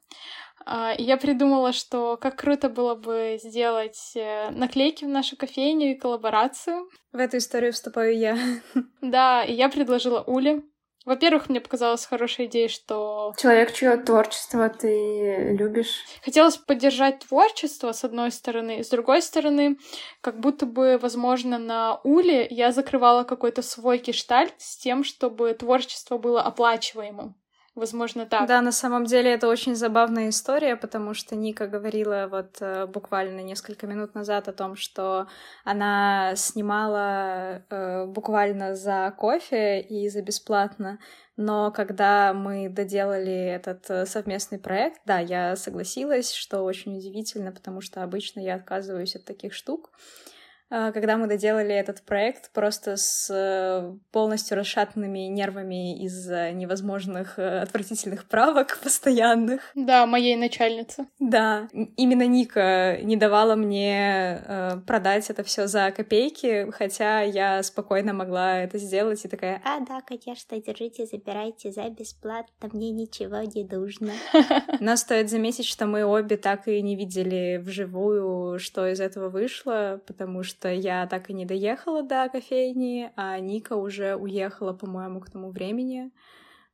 [0.65, 5.95] А, я придумала, что как круто было бы сделать э, наклейки в нашу кофейню и
[5.95, 6.89] коллаборацию.
[7.11, 8.37] В эту историю вступаю я.
[9.01, 10.63] Да, и я предложила Уле
[11.05, 13.33] во-первых, мне показалась хорошая идея, что...
[13.37, 16.03] Человек, чье творчество ты любишь.
[16.23, 18.83] Хотелось поддержать творчество, с одной стороны.
[18.83, 19.77] С другой стороны,
[20.21, 26.17] как будто бы, возможно, на Уле я закрывала какой-то свой гештальт с тем, чтобы творчество
[26.17, 27.35] было оплачиваемым.
[27.75, 28.47] Возможно, так.
[28.47, 33.41] Да, на самом деле это очень забавная история, потому что Ника говорила вот э, буквально
[33.41, 35.27] несколько минут назад о том, что
[35.65, 40.99] она снимала э, буквально за кофе и за бесплатно.
[41.35, 47.81] Но когда мы доделали этот э, совместный проект, да, я согласилась, что очень удивительно, потому
[47.81, 49.91] что обычно я отказываюсь от таких штук.
[49.91, 50.34] А,
[50.69, 58.25] когда мы доделали этот проект просто с э, полностью расшатанными нервами из-за невозможных э, отвратительных
[58.25, 59.61] правок постоянных.
[59.75, 61.05] Да, моей начальницы.
[61.19, 68.13] Да, именно Ника не давала мне э, продать это все за копейки, хотя я спокойно
[68.13, 73.63] могла это сделать и такая, а, да, конечно, держите, забирайте за бесплатно, мне ничего не
[73.63, 74.13] нужно.
[74.79, 80.01] Но стоит заметить, что мы обе так и не видели вживую, что из этого вышло,
[80.07, 85.19] потому что что я так и не доехала до кофейни, а Ника уже уехала, по-моему,
[85.19, 86.11] к тому времени.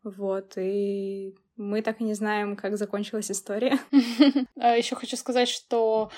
[0.04, 3.80] Вот, и мы так и не знаем, как закончилась история.
[4.60, 6.12] А Еще хочу сказать, что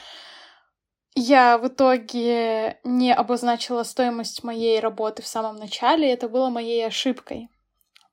[1.16, 7.50] я в итоге не обозначила стоимость моей работы в самом начале, это было моей ошибкой.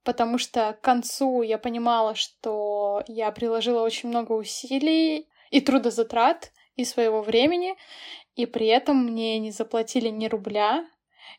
[0.05, 6.85] Потому что к концу я понимала, что я приложила очень много усилий и трудозатрат, и
[6.85, 7.77] своего времени,
[8.41, 10.87] и при этом мне не заплатили ни рубля,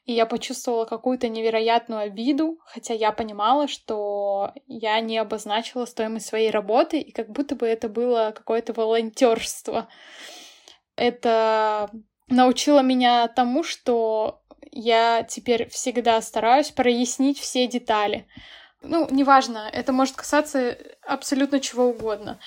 [0.06, 6.52] и я почувствовала какую-то невероятную обиду, хотя я понимала, что я не обозначила стоимость своей
[6.52, 9.88] работы, и как будто бы это было какое-то волонтерство.
[10.95, 11.89] Это
[12.28, 14.41] научило меня тому, что
[14.72, 18.28] я теперь всегда стараюсь прояснить все детали.
[18.84, 22.39] Ну, неважно, это может касаться абсолютно чего угодно.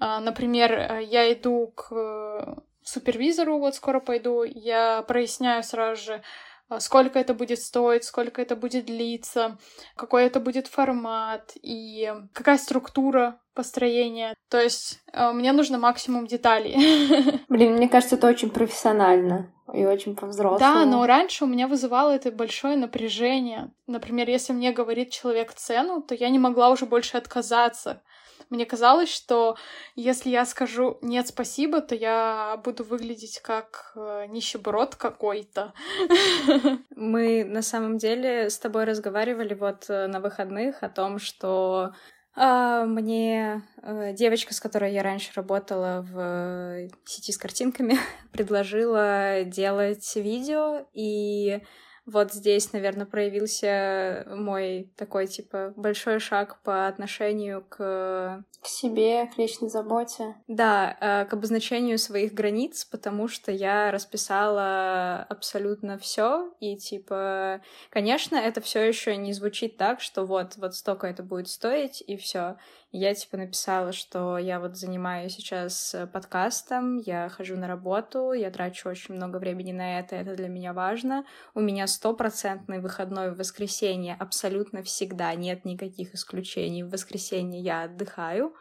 [0.00, 6.22] А, например, я иду к супервизору, вот скоро пойду, я проясняю сразу же,
[6.68, 9.58] а, сколько это будет стоить, сколько это будет длиться,
[9.96, 14.34] какой это будет формат и какая структура построения.
[14.48, 17.40] То есть а, мне нужно максимум деталей.
[17.48, 20.58] Блин, мне кажется, это очень профессионально и очень по-взрослому.
[20.58, 23.70] Да, но раньше у меня вызывало это большое напряжение.
[23.86, 28.02] Например, если мне говорит человек цену, то я не могла уже больше отказаться.
[28.50, 29.56] Мне казалось, что
[29.94, 35.74] если я скажу «нет, спасибо», то я буду выглядеть как э, нищеброд какой-то.
[36.96, 41.92] Мы на самом деле с тобой разговаривали вот э, на выходных о том, что
[42.40, 47.98] а, мне э, девочка, с которой я раньше работала в сети с картинками,
[48.32, 51.60] предложила делать видео, и
[52.08, 58.42] вот здесь, наверное, проявился мой такой, типа, большой шаг по отношению к...
[58.62, 60.34] К себе, к личной заботе.
[60.48, 68.36] Да, э, к обозначению своих границ, потому что я расписала абсолютно все и, типа, конечно,
[68.36, 72.56] это все еще не звучит так, что вот, вот столько это будет стоить, и все.
[72.90, 78.50] Я, типа, написала, что я вот занимаюсь сейчас э, подкастом, я хожу на работу, я
[78.50, 81.26] трачу очень много времени на это, это для меня важно.
[81.54, 86.82] У меня стопроцентный выходной в воскресенье абсолютно всегда, нет никаких исключений.
[86.82, 88.54] В воскресенье я отдыхаю,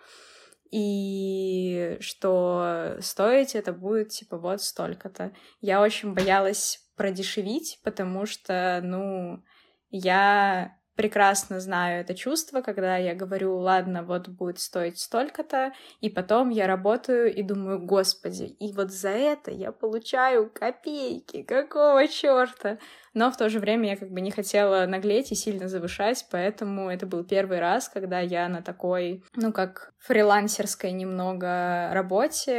[0.72, 5.32] и что стоить это будет, типа, вот столько-то.
[5.62, 9.42] Я очень боялась продешевить, потому что, ну,
[9.90, 15.72] я прекрасно знаю это чувство, когда я говорю, ладно, вот будет стоить столько-то,
[16.02, 22.08] и потом я работаю и думаю, господи, и вот за это я получаю копейки, какого
[22.08, 22.80] черта?
[23.18, 26.88] Но в то же время я как бы не хотела наглеть и сильно завышать, поэтому
[26.88, 32.52] это был первый раз, когда я на такой, ну как фрилансерской немного работе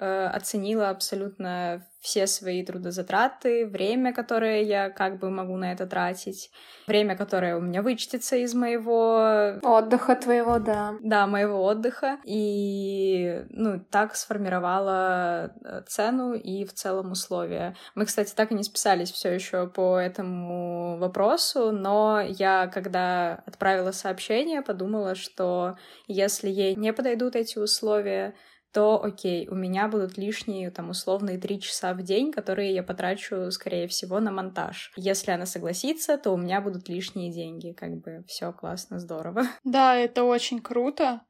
[0.00, 6.52] э, оценила абсолютно все свои трудозатраты, время, которое я как бы могу на это тратить,
[6.86, 9.58] время, которое у меня вычтется из моего...
[9.60, 10.94] Отдыха твоего, да.
[11.02, 12.18] Да, моего отдыха.
[12.24, 17.74] И, ну, так сформировала э, цену и в целом условия.
[17.96, 23.92] Мы, кстати, так и не списались все еще по этому вопросу, но я, когда отправила
[23.92, 25.76] сообщение, подумала, что
[26.06, 28.34] если ей не подойдут эти условия,
[28.72, 33.50] то окей, у меня будут лишние, там, условные три часа в день, которые я потрачу,
[33.50, 34.92] скорее всего, на монтаж.
[34.96, 37.72] Если она согласится, то у меня будут лишние деньги.
[37.72, 39.44] Как бы все классно, здорово.
[39.64, 41.22] Да, это очень круто.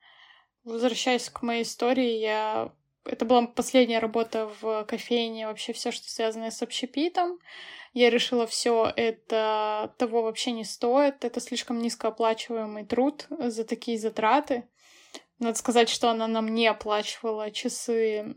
[0.65, 2.73] Возвращаясь к моей истории, я
[3.07, 7.39] это была последняя работа в кофейне, вообще все, что связано с общепитом.
[7.93, 14.69] Я решила, все это того вообще не стоит, это слишком низкооплачиваемый труд за такие затраты.
[15.39, 18.35] Надо сказать, что она нам не оплачивала часы,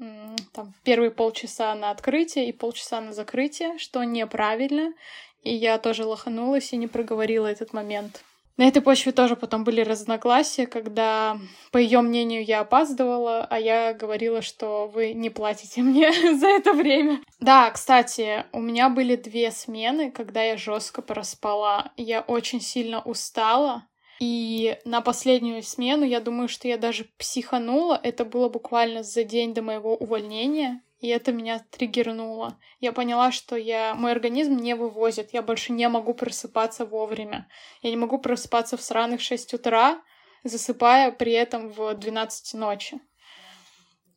[0.54, 4.94] там, первые полчаса на открытие и полчаса на закрытие, что неправильно.
[5.42, 8.24] И я тоже лоханулась и не проговорила этот момент.
[8.60, 11.40] На этой почве тоже потом были разногласия, когда,
[11.72, 16.74] по ее мнению, я опаздывала, а я говорила, что вы не платите мне за это
[16.74, 17.22] время.
[17.40, 21.94] Да, кстати, у меня были две смены, когда я жестко проспала.
[21.96, 23.86] Я очень сильно устала.
[24.20, 27.98] И на последнюю смену, я думаю, что я даже психанула.
[28.04, 32.60] Это было буквально за день до моего увольнения и это меня триггернуло.
[32.82, 37.48] Я поняла, что я, мой организм не вывозит, я больше не могу просыпаться вовремя.
[37.82, 40.02] Я не могу просыпаться в сраных 6 утра,
[40.44, 43.00] засыпая при этом в 12 ночи.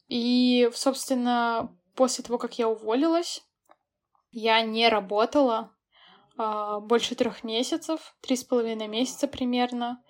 [0.08, 3.44] И, собственно, после того, как я уволилась,
[4.32, 5.72] я не работала
[6.36, 10.02] э, больше трех месяцев, три с половиной месяца примерно.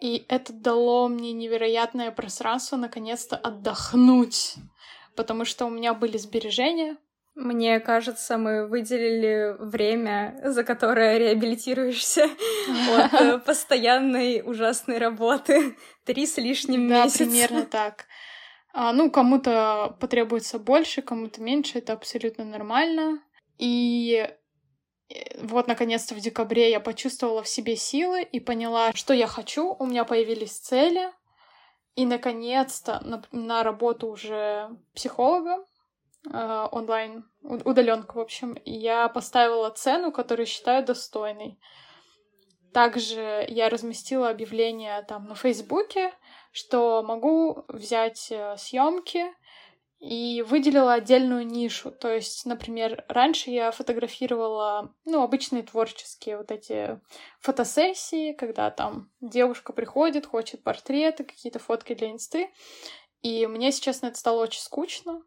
[0.00, 4.56] И это дало мне невероятное пространство наконец-то отдохнуть
[5.16, 6.96] потому что у меня были сбережения.
[7.34, 12.24] Мне кажется, мы выделили время, за которое реабилитируешься
[12.98, 15.76] от э, постоянной ужасной работы.
[16.04, 17.24] Три с лишним да, месяца.
[17.24, 18.06] примерно так.
[18.72, 23.22] А, ну, кому-то потребуется больше, кому-то меньше, это абсолютно нормально.
[23.58, 24.30] И
[25.08, 29.76] э, вот, наконец-то, в декабре я почувствовала в себе силы и поняла, что я хочу.
[29.78, 31.10] У меня появились цели,
[31.96, 35.64] и, наконец-то, на, на работу уже психолога
[36.30, 41.58] э, онлайн, удаленку, в общем, я поставила цену, которую считаю достойной.
[42.74, 46.12] Также я разместила объявление там на Фейсбуке,
[46.52, 49.24] что могу взять э, съемки
[49.98, 51.90] и выделила отдельную нишу.
[51.90, 57.00] То есть, например, раньше я фотографировала, ну, обычные творческие вот эти
[57.40, 62.50] фотосессии, когда там девушка приходит, хочет портреты, какие-то фотки для инсты.
[63.22, 65.22] И мне, если честно, это стало очень скучно.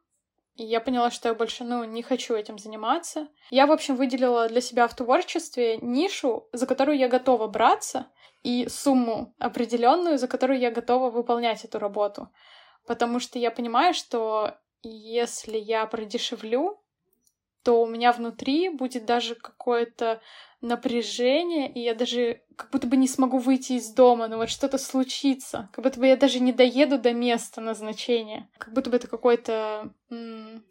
[0.55, 3.29] И я поняла, что я больше, ну, не хочу этим заниматься.
[3.49, 8.11] Я, в общем, выделила для себя в творчестве нишу, за которую я готова браться,
[8.43, 12.29] и сумму определенную, за которую я готова выполнять эту работу
[12.89, 16.81] потому что я понимаю, что если я продешевлю,
[17.61, 20.21] то у меня внутри будет даже какое-то
[20.59, 24.79] напряжение, и я даже как будто бы не смогу выйти из дома, но вот что-то
[24.79, 29.07] случится, как будто бы я даже не доеду до места назначения, как будто бы это
[29.07, 29.93] какое-то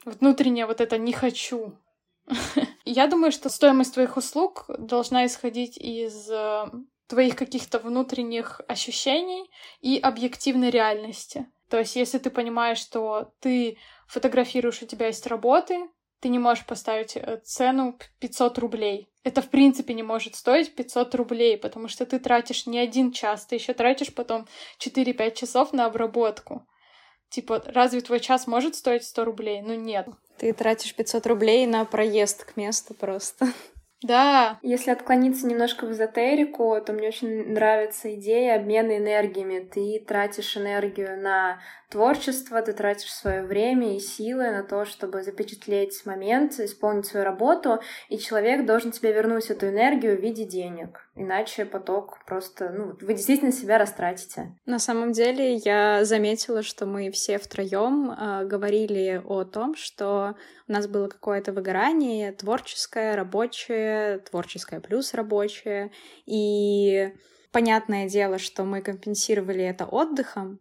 [0.05, 1.79] внутреннее вот это «не хочу».
[2.85, 6.66] Я думаю, что стоимость твоих услуг должна исходить из э,
[7.07, 9.49] твоих каких-то внутренних ощущений
[9.81, 11.47] и объективной реальности.
[11.69, 15.89] То есть, если ты понимаешь, что ты фотографируешь, у тебя есть работы,
[16.21, 19.09] ты не можешь поставить э, цену 500 рублей.
[19.23, 23.47] Это, в принципе, не может стоить 500 рублей, потому что ты тратишь не один час,
[23.47, 24.49] ты еще тратишь потом
[24.81, 26.66] 4-5 часов на обработку.
[27.29, 29.61] Типа, разве твой час может стоить 100 рублей?
[29.61, 30.09] Ну нет.
[30.39, 33.53] Ты тратишь 500 рублей на проезд к месту просто.
[34.03, 34.59] Да.
[34.62, 39.61] Если отклониться немножко в эзотерику, то мне очень нравится идея обмена энергиями.
[39.61, 41.59] Ты тратишь энергию на
[41.90, 47.80] творчество, ты тратишь свое время и силы на то, чтобы запечатлеть момент, исполнить свою работу,
[48.09, 51.09] и человек должен тебе вернуть эту энергию в виде денег.
[51.16, 54.55] Иначе поток просто, ну, вы действительно себя растратите.
[54.66, 60.36] На самом деле я заметила, что мы все втроем э, говорили о том, что
[60.69, 65.91] у нас было какое-то выгорание творческое, рабочее, творческое плюс рабочее,
[66.27, 67.12] и
[67.53, 70.61] понятное дело, что мы компенсировали это отдыхом,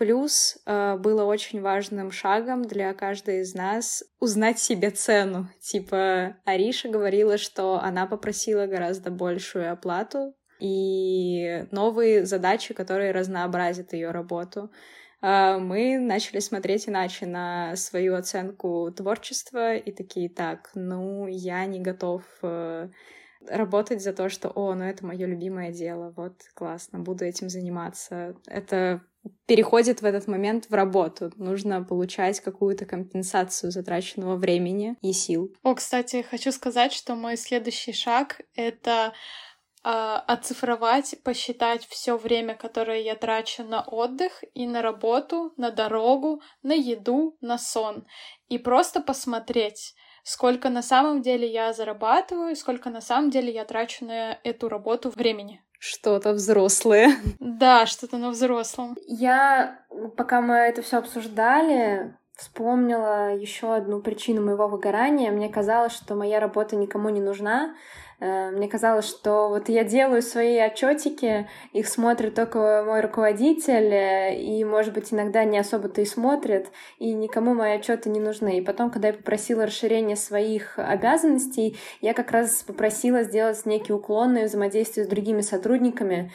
[0.00, 5.50] Плюс э, было очень важным шагом для каждой из нас узнать себе цену.
[5.60, 14.10] Типа Ариша говорила, что она попросила гораздо большую оплату и новые задачи, которые разнообразят ее
[14.10, 14.70] работу.
[15.22, 21.80] Э, мы начали смотреть иначе на свою оценку творчества и такие, так, ну, я не
[21.80, 22.88] готов э,
[23.48, 28.34] работать за то, что, о, ну это мое любимое дело, вот классно, буду этим заниматься.
[28.46, 29.02] Это
[29.46, 31.30] переходит в этот момент в работу.
[31.36, 35.54] Нужно получать какую-то компенсацию затраченного времени и сил.
[35.62, 39.12] О, кстати, хочу сказать, что мой следующий шаг— это а,
[39.82, 46.72] оцифровать, посчитать все время, которое я трачу на отдых и на работу, на дорогу, на
[46.72, 48.06] еду, на сон.
[48.48, 54.04] И просто посмотреть, сколько на самом деле я зарабатываю, сколько на самом деле я трачу
[54.04, 55.62] на эту работу времени.
[55.78, 57.16] Что-то взрослое.
[57.38, 58.96] Да, что-то на взрослом.
[59.06, 59.80] Я,
[60.16, 65.30] пока мы это все обсуждали, вспомнила еще одну причину моего выгорания.
[65.30, 67.74] Мне казалось, что моя работа никому не нужна,
[68.20, 74.62] мне казалось, что вот я делаю свои отчетики, их смотрит только мой руководитель, э, и,
[74.64, 76.68] может быть, иногда не особо-то и смотрит,
[76.98, 78.58] и никому мои отчеты не нужны.
[78.58, 84.46] И потом, когда я попросила расширения своих обязанностей, я как раз попросила сделать некие уклонные
[84.46, 86.30] взаимодействия с другими сотрудниками,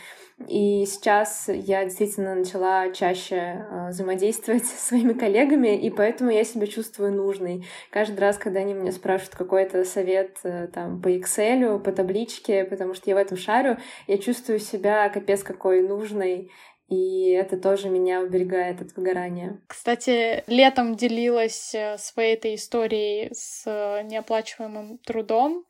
[0.47, 6.67] и сейчас я действительно начала чаще э, взаимодействовать со своими коллегами, и поэтому я себя
[6.67, 7.65] чувствую нужной.
[7.89, 12.93] Каждый раз, когда они меня спрашивают какой-то совет э, там, по Excel, по табличке, потому
[12.95, 13.77] что я в этом шарю,
[14.07, 16.51] я чувствую себя капец какой нужной,
[16.89, 19.61] и это тоже меня уберегает от выгорания.
[19.67, 23.65] Кстати, летом делилась э, своей этой историей с
[24.03, 25.63] неоплачиваемым трудом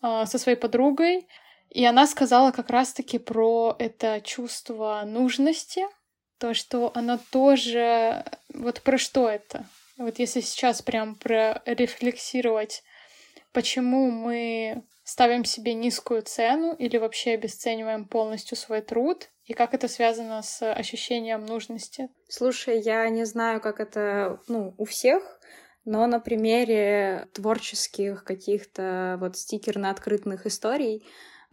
[0.00, 1.26] со своей подругой.
[1.74, 5.82] И она сказала как раз-таки про это чувство нужности,
[6.38, 8.24] то, что оно тоже...
[8.54, 9.66] Вот про что это?
[9.98, 12.84] Вот если сейчас прям прорефлексировать,
[13.52, 19.88] почему мы ставим себе низкую цену или вообще обесцениваем полностью свой труд, и как это
[19.88, 22.08] связано с ощущением нужности?
[22.28, 25.40] Слушай, я не знаю, как это ну, у всех,
[25.84, 31.04] но на примере творческих каких-то вот стикерно-открытых историй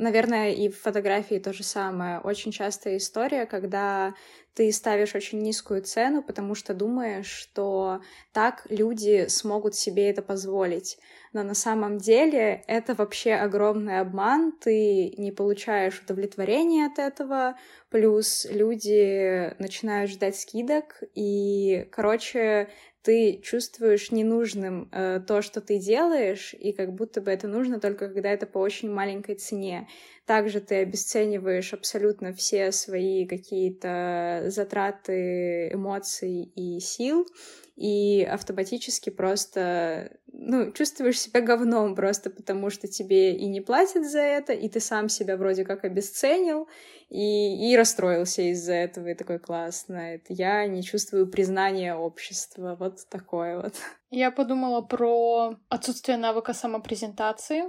[0.01, 2.19] Наверное, и в фотографии то же самое.
[2.21, 4.15] Очень частая история, когда
[4.55, 8.01] ты ставишь очень низкую цену, потому что думаешь, что
[8.33, 10.97] так люди смогут себе это позволить.
[11.33, 17.55] Но на самом деле это вообще огромный обман, ты не получаешь удовлетворения от этого,
[17.91, 22.69] плюс люди начинают ждать скидок, и, короче,
[23.01, 28.09] ты чувствуешь ненужным э, то, что ты делаешь, и как будто бы это нужно только
[28.09, 29.87] когда это по очень маленькой цене.
[30.31, 37.27] Также ты обесцениваешь абсолютно все свои какие-то затраты эмоций и сил,
[37.75, 44.21] и автоматически просто, ну, чувствуешь себя говном просто потому, что тебе и не платят за
[44.21, 46.69] это, и ты сам себя вроде как обесценил,
[47.09, 50.13] и, и расстроился из-за этого, и такой классно.
[50.13, 53.73] Это я не чувствую признания общества, вот такое вот.
[54.09, 57.63] Я подумала про отсутствие навыка самопрезентации,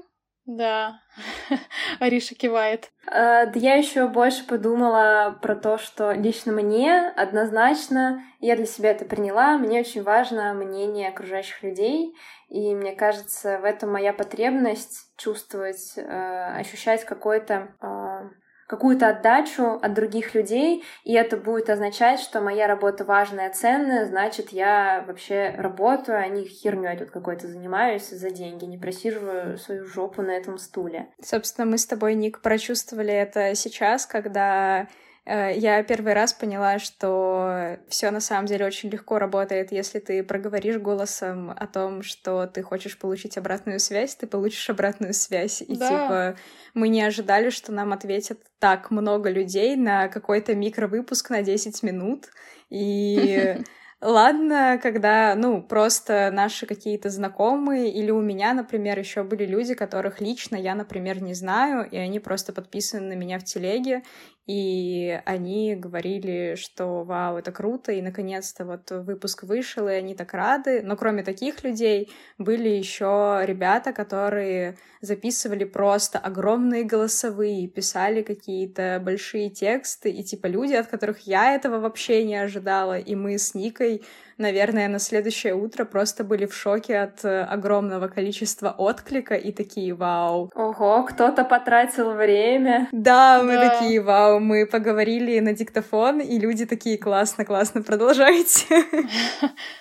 [0.45, 1.01] да,
[2.01, 2.91] Ариша кивает.
[3.07, 8.91] Uh, да я еще больше подумала про то, что лично мне однозначно, я для себя
[8.91, 12.15] это приняла, мне очень важно мнение окружающих людей,
[12.49, 18.31] и мне кажется, в этом моя потребность чувствовать, uh, ощущать какой-то uh,
[18.73, 24.49] какую-то отдачу от других людей, и это будет означать, что моя работа важная, ценная, значит,
[24.49, 30.23] я вообще работаю, а не хернёй тут какой-то занимаюсь за деньги, не просиживаю свою жопу
[30.23, 31.09] на этом стуле.
[31.23, 34.89] Собственно, мы с тобой, Ник, прочувствовали это сейчас, когда
[35.25, 40.79] я первый раз поняла, что все на самом деле очень легко работает, если ты проговоришь
[40.79, 45.63] голосом о том, что ты хочешь получить обратную связь, ты получишь обратную связь.
[45.63, 45.89] И да.
[45.89, 46.37] типа
[46.75, 52.27] мы не ожидали, что нам ответят так много людей на какой-то микровыпуск на 10 минут.
[52.69, 53.57] И
[54.03, 60.21] Ладно, когда, ну, просто наши какие-то знакомые, или у меня, например, еще были люди, которых
[60.21, 64.03] лично я, например, не знаю, и они просто подписаны на меня в телеге,
[64.47, 70.35] и они говорили, что вау, это круто, и наконец-то вот выпуск вышел, и они так
[70.35, 70.83] рады.
[70.83, 79.49] Но кроме таких людей были еще ребята, которые записывали просто огромные голосовые, писали какие-то большие
[79.49, 84.03] тексты, и типа люди, от которых я этого вообще не ожидала, и мы с Никой
[84.39, 89.95] наверное, на следующее утро просто были в шоке от э, огромного количества отклика и такие
[89.95, 90.51] «Вау!».
[90.55, 92.89] Ого, кто-то потратил время.
[92.93, 93.71] Да, мы да.
[93.71, 94.41] такие «Вау!».
[94.41, 98.67] Мы поговорили на диктофон, и люди такие «Классно, классно, продолжайте!».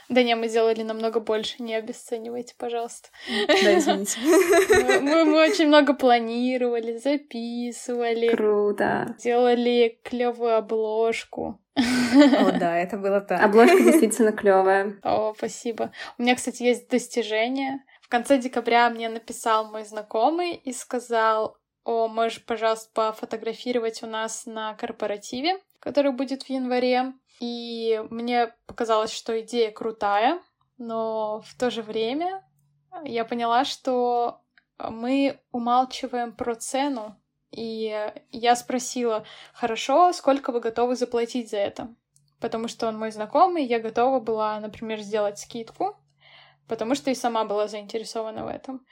[0.09, 3.07] Да не, мы сделали намного больше, не обесценивайте, пожалуйста.
[3.47, 4.19] Да, извините.
[5.01, 8.27] Мы, мы очень много планировали, записывали.
[8.35, 9.15] Круто.
[9.23, 11.61] Делали клевую обложку.
[12.11, 13.41] О, да, это было так.
[13.41, 14.99] Обложка действительно клевая.
[15.03, 15.91] О, спасибо.
[16.17, 17.83] У меня, кстати, есть достижение.
[18.01, 24.45] В конце декабря мне написал мой знакомый и сказал, о, можешь, пожалуйста, пофотографировать у нас
[24.45, 27.13] на корпоративе, который будет в январе.
[27.39, 30.39] И мне показалось, что идея крутая,
[30.77, 32.43] но в то же время
[33.03, 34.41] я поняла, что
[34.77, 37.15] мы умалчиваем про цену
[37.51, 41.95] И я спросила, хорошо, сколько вы готовы заплатить за это?
[42.41, 45.95] Потому что он мой знакомый, я готова была, например, сделать скидку,
[46.67, 48.85] потому что и сама была заинтересована в этом.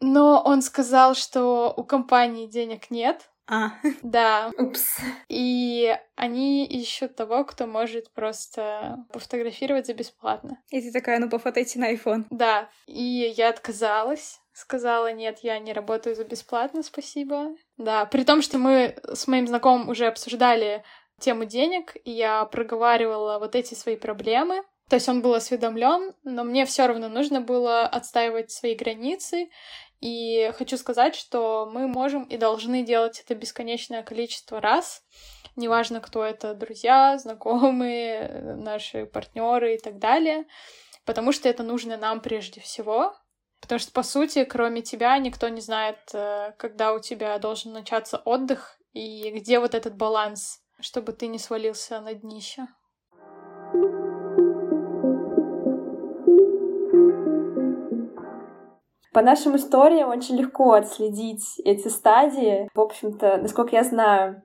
[0.00, 3.72] Но он сказал, что у компании денег нет, а.
[4.02, 4.50] Да.
[4.56, 4.98] Упс.
[5.28, 10.62] И они ищут того, кто может просто пофотографировать за бесплатно.
[10.70, 12.24] И ты такая, ну пофотайте на iPhone.
[12.30, 12.68] Да.
[12.86, 14.40] И я отказалась.
[14.52, 17.54] Сказала, нет, я не работаю за бесплатно, спасибо.
[17.78, 20.84] Да, при том, что мы с моим знакомым уже обсуждали
[21.20, 24.62] тему денег, и я проговаривала вот эти свои проблемы.
[24.88, 29.48] То есть он был осведомлен, но мне все равно нужно было отстаивать свои границы
[30.00, 35.02] и хочу сказать, что мы можем и должны делать это бесконечное количество раз.
[35.54, 40.44] Неважно, кто это, друзья, знакомые, наши партнеры и так далее.
[41.04, 43.14] Потому что это нужно нам прежде всего.
[43.60, 48.18] Потому что, по сути, кроме тебя, никто не знает, э, когда у тебя должен начаться
[48.18, 52.66] отдых и где вот этот баланс, чтобы ты не свалился на днище.
[59.12, 62.68] По нашим историям очень легко отследить эти стадии.
[62.74, 64.42] В общем-то, насколько я знаю,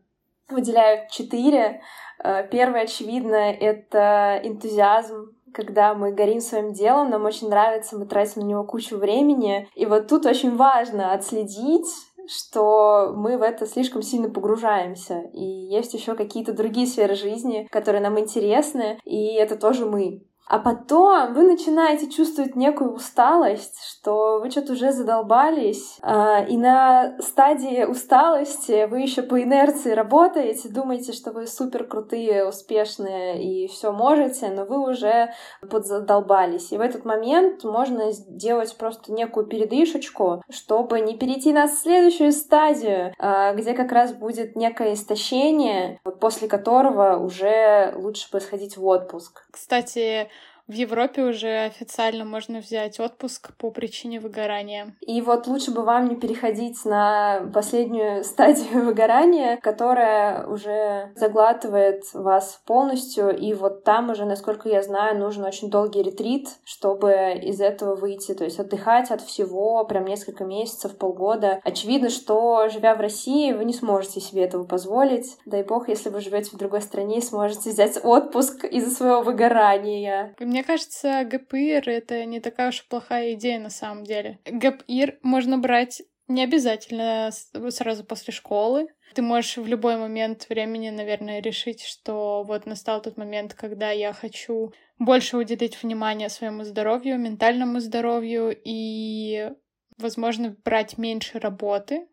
[0.50, 1.82] выделяют четыре.
[2.22, 8.42] Э, первое, очевидно, это энтузиазм, когда мы горим своим делом, нам очень нравится, мы тратим
[8.42, 9.70] на него кучу времени.
[9.74, 11.88] И вот тут очень важно отследить,
[12.28, 15.22] что мы в это слишком сильно погружаемся.
[15.34, 20.24] И есть еще какие-то другие сферы жизни, которые нам интересны, и это тоже мы.
[20.48, 27.18] А потом вы начинаете чувствовать некую усталость, что вы что-то уже задолбались, а, и на
[27.22, 33.92] стадии усталости вы еще по инерции работаете, думаете, что вы супер крутые, успешные и все
[33.92, 35.34] можете, но вы уже
[35.70, 36.72] подзадолбались.
[36.72, 43.14] И в этот момент можно сделать просто некую передышечку, чтобы не перейти на следующую стадию,
[43.20, 49.46] а, где как раз будет некое истощение, после которого уже лучше бы сходить в отпуск.
[49.52, 50.30] Кстати,
[50.68, 54.96] в Европе уже официально можно взять отпуск по причине выгорания.
[55.00, 62.62] И вот лучше бы вам не переходить на последнюю стадию выгорания, которая уже заглатывает вас
[62.66, 63.36] полностью.
[63.38, 68.34] И вот там уже, насколько я знаю, нужен очень долгий ретрит, чтобы из этого выйти.
[68.34, 71.62] То есть отдыхать от всего прям несколько месяцев, полгода.
[71.64, 75.38] Очевидно, что живя в России, вы не сможете себе этого позволить.
[75.46, 80.36] Дай бог, если вы живете в другой стране, сможете взять отпуск из-за своего выгорания.
[80.40, 84.40] Мне кажется, ГПИР— это не такая уж плохая идея на самом деле.
[84.46, 87.30] ГПИР можно брать не обязательно
[87.70, 88.88] сразу после школы.
[89.14, 94.12] Ты можешь в любой момент времени, наверное, решить, что вот настал тот момент, когда я
[94.12, 99.52] хочу больше уделить внимание своему здоровью, ментальному здоровью и,
[99.98, 102.08] возможно, брать меньше работы,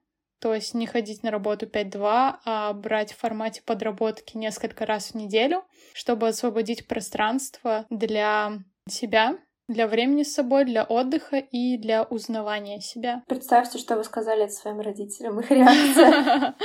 [0.45, 5.15] то есть не ходить на работу 5-2, а брать в формате подработки несколько раз в
[5.15, 5.65] неделю,
[5.95, 9.39] чтобы освободить пространство для себя,
[9.69, 13.23] для времени с собой, для отдыха и для узнавания себя.
[13.27, 16.55] Представьте, что вы сказали своим родителям, их реакция.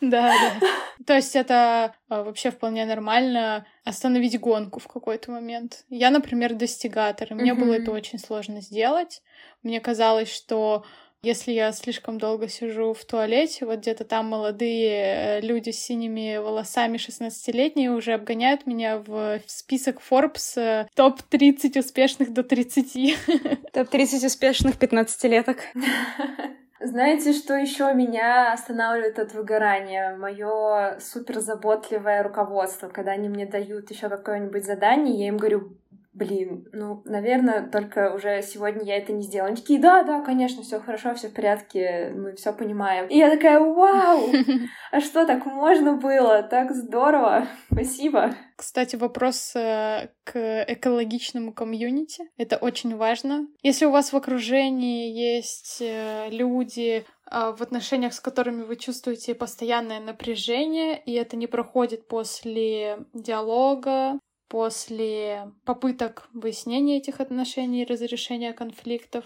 [0.00, 0.66] Да, да.
[1.06, 5.84] То есть это а, вообще вполне нормально остановить гонку в какой-то момент.
[5.90, 9.22] Я, например, достигатор, и мне было это очень сложно сделать.
[9.62, 10.84] Мне казалось, что
[11.22, 16.36] если я слишком долго сижу в туалете, вот где-то там молодые э, люди с синими
[16.36, 22.92] волосами 16-летние уже обгоняют меня в список Forbes э, топ-30 успешных до 30.
[23.72, 25.58] Топ-30 успешных 15-леток.
[26.80, 30.16] Знаете, что еще меня останавливает от выгорания?
[30.16, 35.76] Мое суперзаботливое руководство, когда они мне дают еще какое-нибудь задание, я им говорю,
[36.12, 39.48] блин, ну, наверное, только уже сегодня я это не сделала.
[39.48, 43.06] Они такие, да, да, конечно, все хорошо, все в порядке, мы все понимаем.
[43.06, 44.28] И я такая, вау,
[44.92, 46.42] а что, так можно было?
[46.42, 48.34] Так здорово, спасибо.
[48.56, 52.30] Кстати, вопрос э, к экологичному комьюнити.
[52.36, 53.48] Это очень важно.
[53.62, 59.34] Если у вас в окружении есть э, люди, а, в отношениях, с которыми вы чувствуете
[59.34, 64.18] постоянное напряжение, и это не проходит после диалога,
[64.52, 69.24] после попыток выяснения этих отношений, разрешения конфликтов,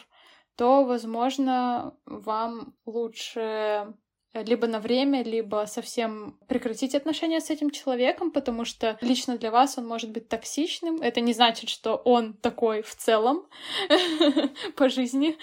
[0.55, 3.93] то, возможно, вам лучше
[4.33, 9.79] либо на время, либо совсем прекратить отношения с этим человеком, потому что лично для вас
[9.79, 11.03] он может быть токсичным.
[11.03, 13.49] Это не значит, что он такой в целом
[14.77, 15.37] по жизни.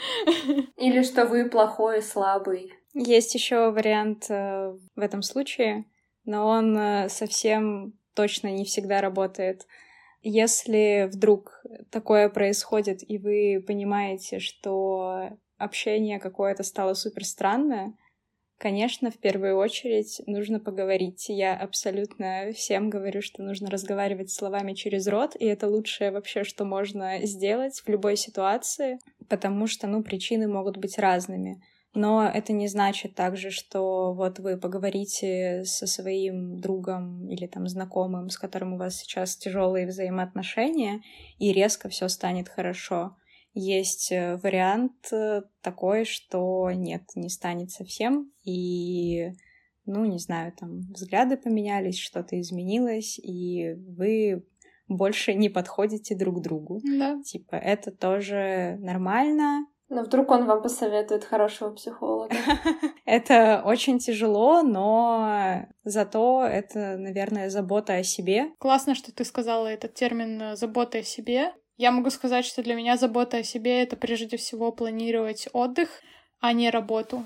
[0.78, 2.72] Или что вы плохой и слабый.
[2.94, 5.84] Есть еще вариант э, в этом случае,
[6.24, 9.66] но он э, совсем точно не всегда работает.
[10.22, 17.94] Если вдруг такое происходит, и вы понимаете, что общение какое-то стало супер странное,
[18.64, 21.26] Конечно, в первую очередь нужно поговорить.
[21.28, 26.64] Я абсолютно всем говорю, что нужно разговаривать словами через рот, и это лучшее вообще, что
[26.64, 31.62] можно сделать в любой ситуации, потому что, ну, причины могут быть разными.
[31.96, 38.30] Но это не значит также, что вот вы поговорите со своим другом или там знакомым,
[38.30, 41.02] с которым у вас сейчас тяжелые взаимоотношения,
[41.38, 43.16] и резко все станет хорошо.
[43.54, 49.32] Есть э, вариант э, такой, что нет, не станет совсем, и,
[49.86, 54.44] ну, не знаю, там взгляды поменялись, что-то изменилось, и вы
[54.88, 56.82] больше не подходите друг другу.
[56.84, 57.22] Да.
[57.24, 62.36] Типа, это тоже нормально, но вдруг он вам посоветует хорошего психолога.
[63.06, 68.52] Это очень тяжело, но зато это, наверное, забота о себе.
[68.60, 71.54] Классно, что ты сказала этот термин э, «забота о себе».
[71.78, 75.90] Я могу сказать, что для меня забота о себе— это прежде всего планировать отдых,
[76.40, 77.26] а не работу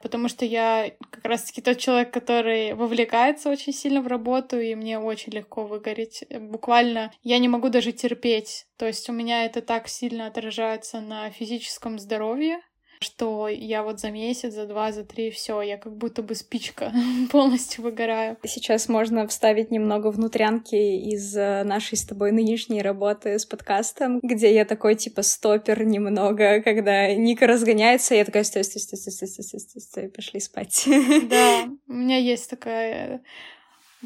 [0.00, 4.98] потому что я как раз-таки тот человек, который вовлекается очень сильно в работу, и мне
[4.98, 6.24] очень легко выгореть.
[6.30, 8.66] Буквально я не могу даже терпеть.
[8.76, 12.60] То есть у меня это так сильно отражается на физическом здоровье,
[13.02, 16.92] что я вот за месяц, за два, за три, все, я как будто бы спичка
[17.32, 18.36] полностью выгораю.
[18.44, 24.54] Сейчас можно вставить немного внутрянки из э, нашей с тобой нынешней работы с подкастом, где
[24.54, 29.28] я такой типа стопер немного, когда Ника разгоняется, я такая стой, стой, стой, стой, стой,
[29.28, 30.86] стой, стой, стой, стой, пошли спать.
[31.30, 33.22] Да, у меня есть такая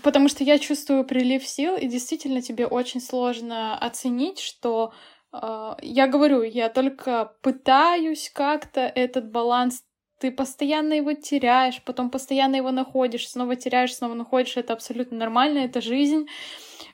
[0.02, 4.92] Потому что я чувствую прилив сил, и действительно тебе очень сложно оценить, что
[5.82, 9.82] я говорю, я только пытаюсь как-то этот баланс
[10.20, 15.58] ты постоянно его теряешь, потом постоянно его находишь, снова теряешь, снова находишь, это абсолютно нормально,
[15.58, 16.26] это жизнь.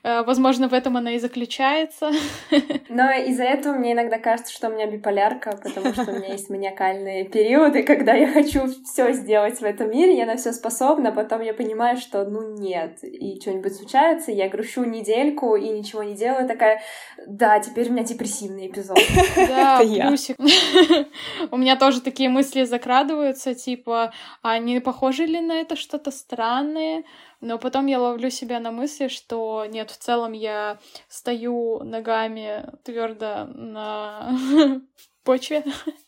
[0.03, 2.11] Э, возможно, в этом она и заключается.
[2.89, 6.49] Но из-за этого мне иногда кажется, что у меня биполярка, потому что у меня есть
[6.49, 11.41] маниакальные периоды, когда я хочу все сделать в этом мире, я на все способна, потом
[11.41, 16.47] я понимаю, что ну нет, и что-нибудь случается, я грущу недельку и ничего не делаю,
[16.47, 16.81] такая,
[17.27, 18.97] да, теперь у меня депрессивный эпизод.
[19.35, 20.37] Да, плюсик.
[21.51, 27.03] У меня тоже такие мысли закрадываются, типа, а не похоже ли на это что-то странное?
[27.41, 33.45] Но потом я ловлю себя на мысли, что нет, в целом я стою ногами твердо
[33.45, 34.31] на
[35.23, 35.63] почве.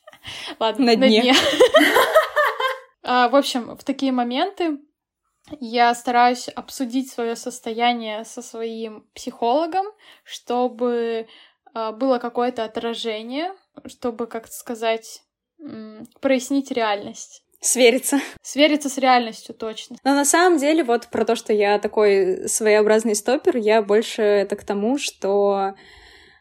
[0.59, 1.33] Ладно, на дне.
[3.05, 4.79] А, в общем, в такие моменты
[5.59, 9.85] я стараюсь обсудить свое состояние со своим психологом,
[10.23, 11.27] чтобы
[11.73, 13.53] а, было какое-то отражение,
[13.87, 15.21] чтобы, как сказать,
[16.21, 17.43] прояснить реальность.
[17.63, 18.19] Свериться.
[18.41, 19.95] Свериться с реальностью, точно.
[20.03, 24.57] Но на самом деле, вот про то, что я такой своеобразный стопер, я больше это
[24.57, 25.73] к тому, что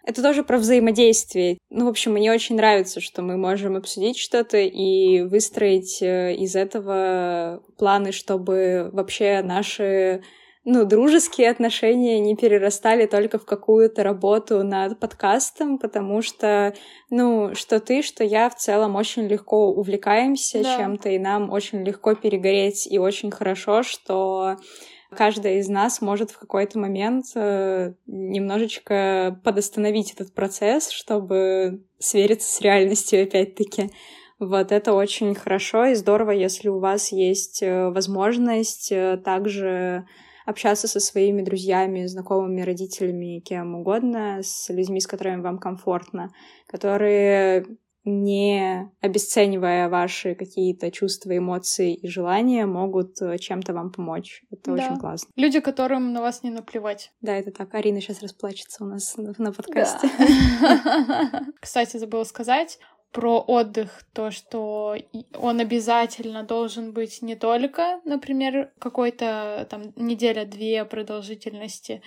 [0.04, 1.58] это тоже про взаимодействие.
[1.70, 6.56] Ну, в общем, мне очень нравится, что мы можем обсудить что-то и выстроить э, из
[6.56, 10.24] этого планы, чтобы вообще наши
[10.64, 16.74] ну, дружеские отношения не перерастали только в какую-то работу над подкастом, потому что,
[17.10, 20.76] ну, что ты, что я в целом очень легко увлекаемся да.
[20.76, 24.56] чем-то, и нам очень легко перегореть, и очень хорошо, что
[25.10, 32.60] каждая из нас может в какой-то момент э, немножечко подостановить этот процесс, чтобы свериться с
[32.60, 33.90] реальностью опять-таки.
[34.38, 40.06] Вот это очень хорошо и здорово, если у вас есть э, возможность э, также
[40.46, 46.32] общаться со своими друзьями, знакомыми, родителями, кем угодно, с людьми, с которыми вам комфортно,
[46.66, 47.66] которые
[48.04, 54.42] не обесценивая ваши какие-то чувства, эмоции и желания, могут э, чем-то вам помочь.
[54.50, 54.86] Это да.
[54.86, 55.30] очень классно.
[55.36, 57.12] Люди, которым на вас не наплевать.
[57.20, 57.72] Да, это так.
[57.74, 60.10] Арина сейчас расплачется у нас на подкасте.
[60.60, 61.42] Да.
[61.60, 62.78] Кстати, забыла сказать,
[63.12, 64.96] про отдых, то, что
[65.38, 72.02] он обязательно должен быть не только, например, какой-то там неделя-две продолжительности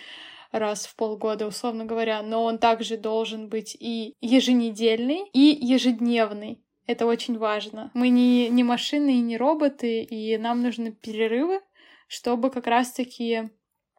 [0.52, 6.61] раз в полгода, условно говоря, но он также должен быть и еженедельный, и ежедневный.
[6.88, 7.91] Это очень важно.
[7.94, 11.61] Мы не, не машины и не роботы, и нам нужны перерывы,
[12.07, 13.49] чтобы как раз-таки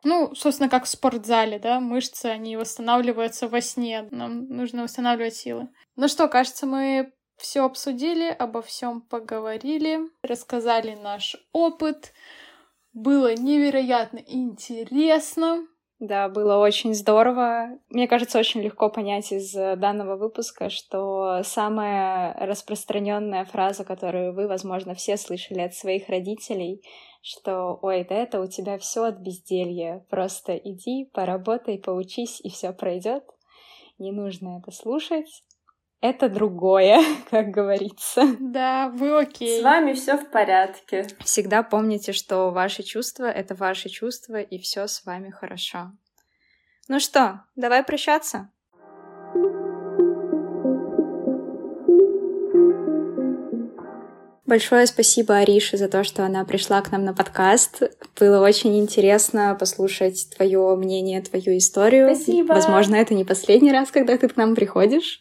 [0.04, 5.68] ну, собственно, как в спортзале, да, мышцы, они восстанавливаются во сне, нам нужно восстанавливать силы.
[5.96, 12.12] Ну что, кажется, мы все обсудили, обо всем поговорили, рассказали наш опыт.
[12.92, 15.66] Было невероятно интересно.
[15.98, 17.78] Да, было очень здорово.
[17.88, 24.94] Мне кажется, очень легко понять из данного выпуска, что самая распространенная фраза, которую вы, возможно,
[24.94, 26.82] все слышали от своих родителей,
[27.26, 32.72] что «Ой, да это у тебя все от безделья, просто иди, поработай, поучись, и все
[32.72, 33.24] пройдет».
[33.98, 35.42] Не нужно это слушать.
[36.00, 37.00] это другое,
[37.30, 38.36] как говорится.
[38.38, 39.60] Да, вы окей.
[39.60, 41.08] С вами все в порядке.
[41.20, 45.92] Всегда помните, что ваши чувства— это ваши чувства, и все с вами хорошо.
[46.86, 48.52] Ну что, давай прощаться?
[54.46, 57.82] Большое спасибо Арише за то, что она пришла к нам на подкаст.
[58.18, 62.14] Было очень интересно послушать твое мнение, твою историю.
[62.14, 62.52] Спасибо.
[62.52, 65.20] Возможно, это не последний раз, когда ты к нам приходишь.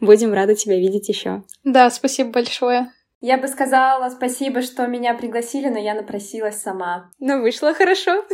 [0.00, 1.42] Будем рады тебя видеть еще.
[1.64, 2.92] Да, спасибо большое.
[3.22, 7.10] Я бы сказала спасибо, что меня пригласили, но я напросилась сама.
[7.18, 8.24] Но вышло хорошо.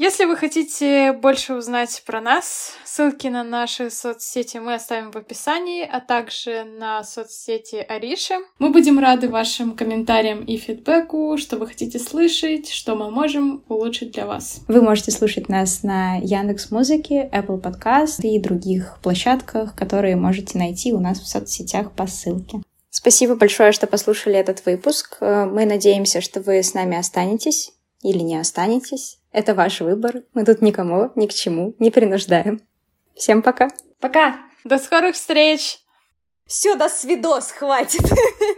[0.00, 5.82] Если вы хотите больше узнать про нас, ссылки на наши соцсети мы оставим в описании,
[5.82, 8.34] а также на соцсети Ариши.
[8.60, 14.12] Мы будем рады вашим комментариям и фидбэку, что вы хотите слышать, что мы можем улучшить
[14.12, 14.60] для вас.
[14.68, 20.92] Вы можете слушать нас на Яндекс Музыке, Apple Podcast и других площадках, которые можете найти
[20.92, 22.62] у нас в соцсетях по ссылке.
[22.90, 25.16] Спасибо большое, что послушали этот выпуск.
[25.20, 27.72] Мы надеемся, что вы с нами останетесь
[28.04, 29.17] или не останетесь.
[29.32, 30.22] Это ваш выбор.
[30.34, 32.60] Мы тут никому, ни к чему не принуждаем.
[33.14, 33.68] Всем пока.
[34.00, 34.38] Пока!
[34.64, 35.80] До скорых встреч!
[36.46, 38.00] Все, до свидос, хватит.